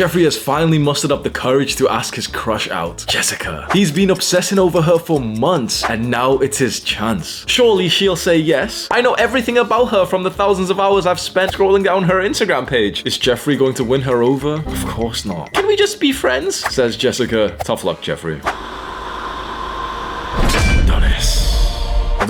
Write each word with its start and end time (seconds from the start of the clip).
Jeffrey 0.00 0.24
has 0.24 0.34
finally 0.34 0.78
mustered 0.78 1.12
up 1.12 1.24
the 1.24 1.28
courage 1.28 1.76
to 1.76 1.86
ask 1.86 2.14
his 2.14 2.26
crush 2.26 2.70
out, 2.70 3.04
Jessica. 3.06 3.68
He's 3.70 3.92
been 3.92 4.08
obsessing 4.08 4.58
over 4.58 4.80
her 4.80 4.98
for 4.98 5.20
months, 5.20 5.84
and 5.84 6.10
now 6.10 6.38
it's 6.38 6.56
his 6.56 6.80
chance. 6.80 7.44
Surely 7.46 7.90
she'll 7.90 8.16
say 8.16 8.38
yes. 8.38 8.88
I 8.90 9.02
know 9.02 9.12
everything 9.12 9.58
about 9.58 9.90
her 9.90 10.06
from 10.06 10.22
the 10.22 10.30
thousands 10.30 10.70
of 10.70 10.80
hours 10.80 11.04
I've 11.04 11.20
spent 11.20 11.52
scrolling 11.52 11.84
down 11.84 12.04
her 12.04 12.22
Instagram 12.22 12.66
page. 12.66 13.04
Is 13.04 13.18
Jeffrey 13.18 13.58
going 13.58 13.74
to 13.74 13.84
win 13.84 14.00
her 14.00 14.22
over? 14.22 14.54
Of 14.54 14.86
course 14.86 15.26
not. 15.26 15.52
Can 15.52 15.66
we 15.66 15.76
just 15.76 16.00
be 16.00 16.12
friends? 16.12 16.56
Says 16.74 16.96
Jessica. 16.96 17.54
Tough 17.62 17.84
luck, 17.84 18.00
Jeffrey. 18.00 18.40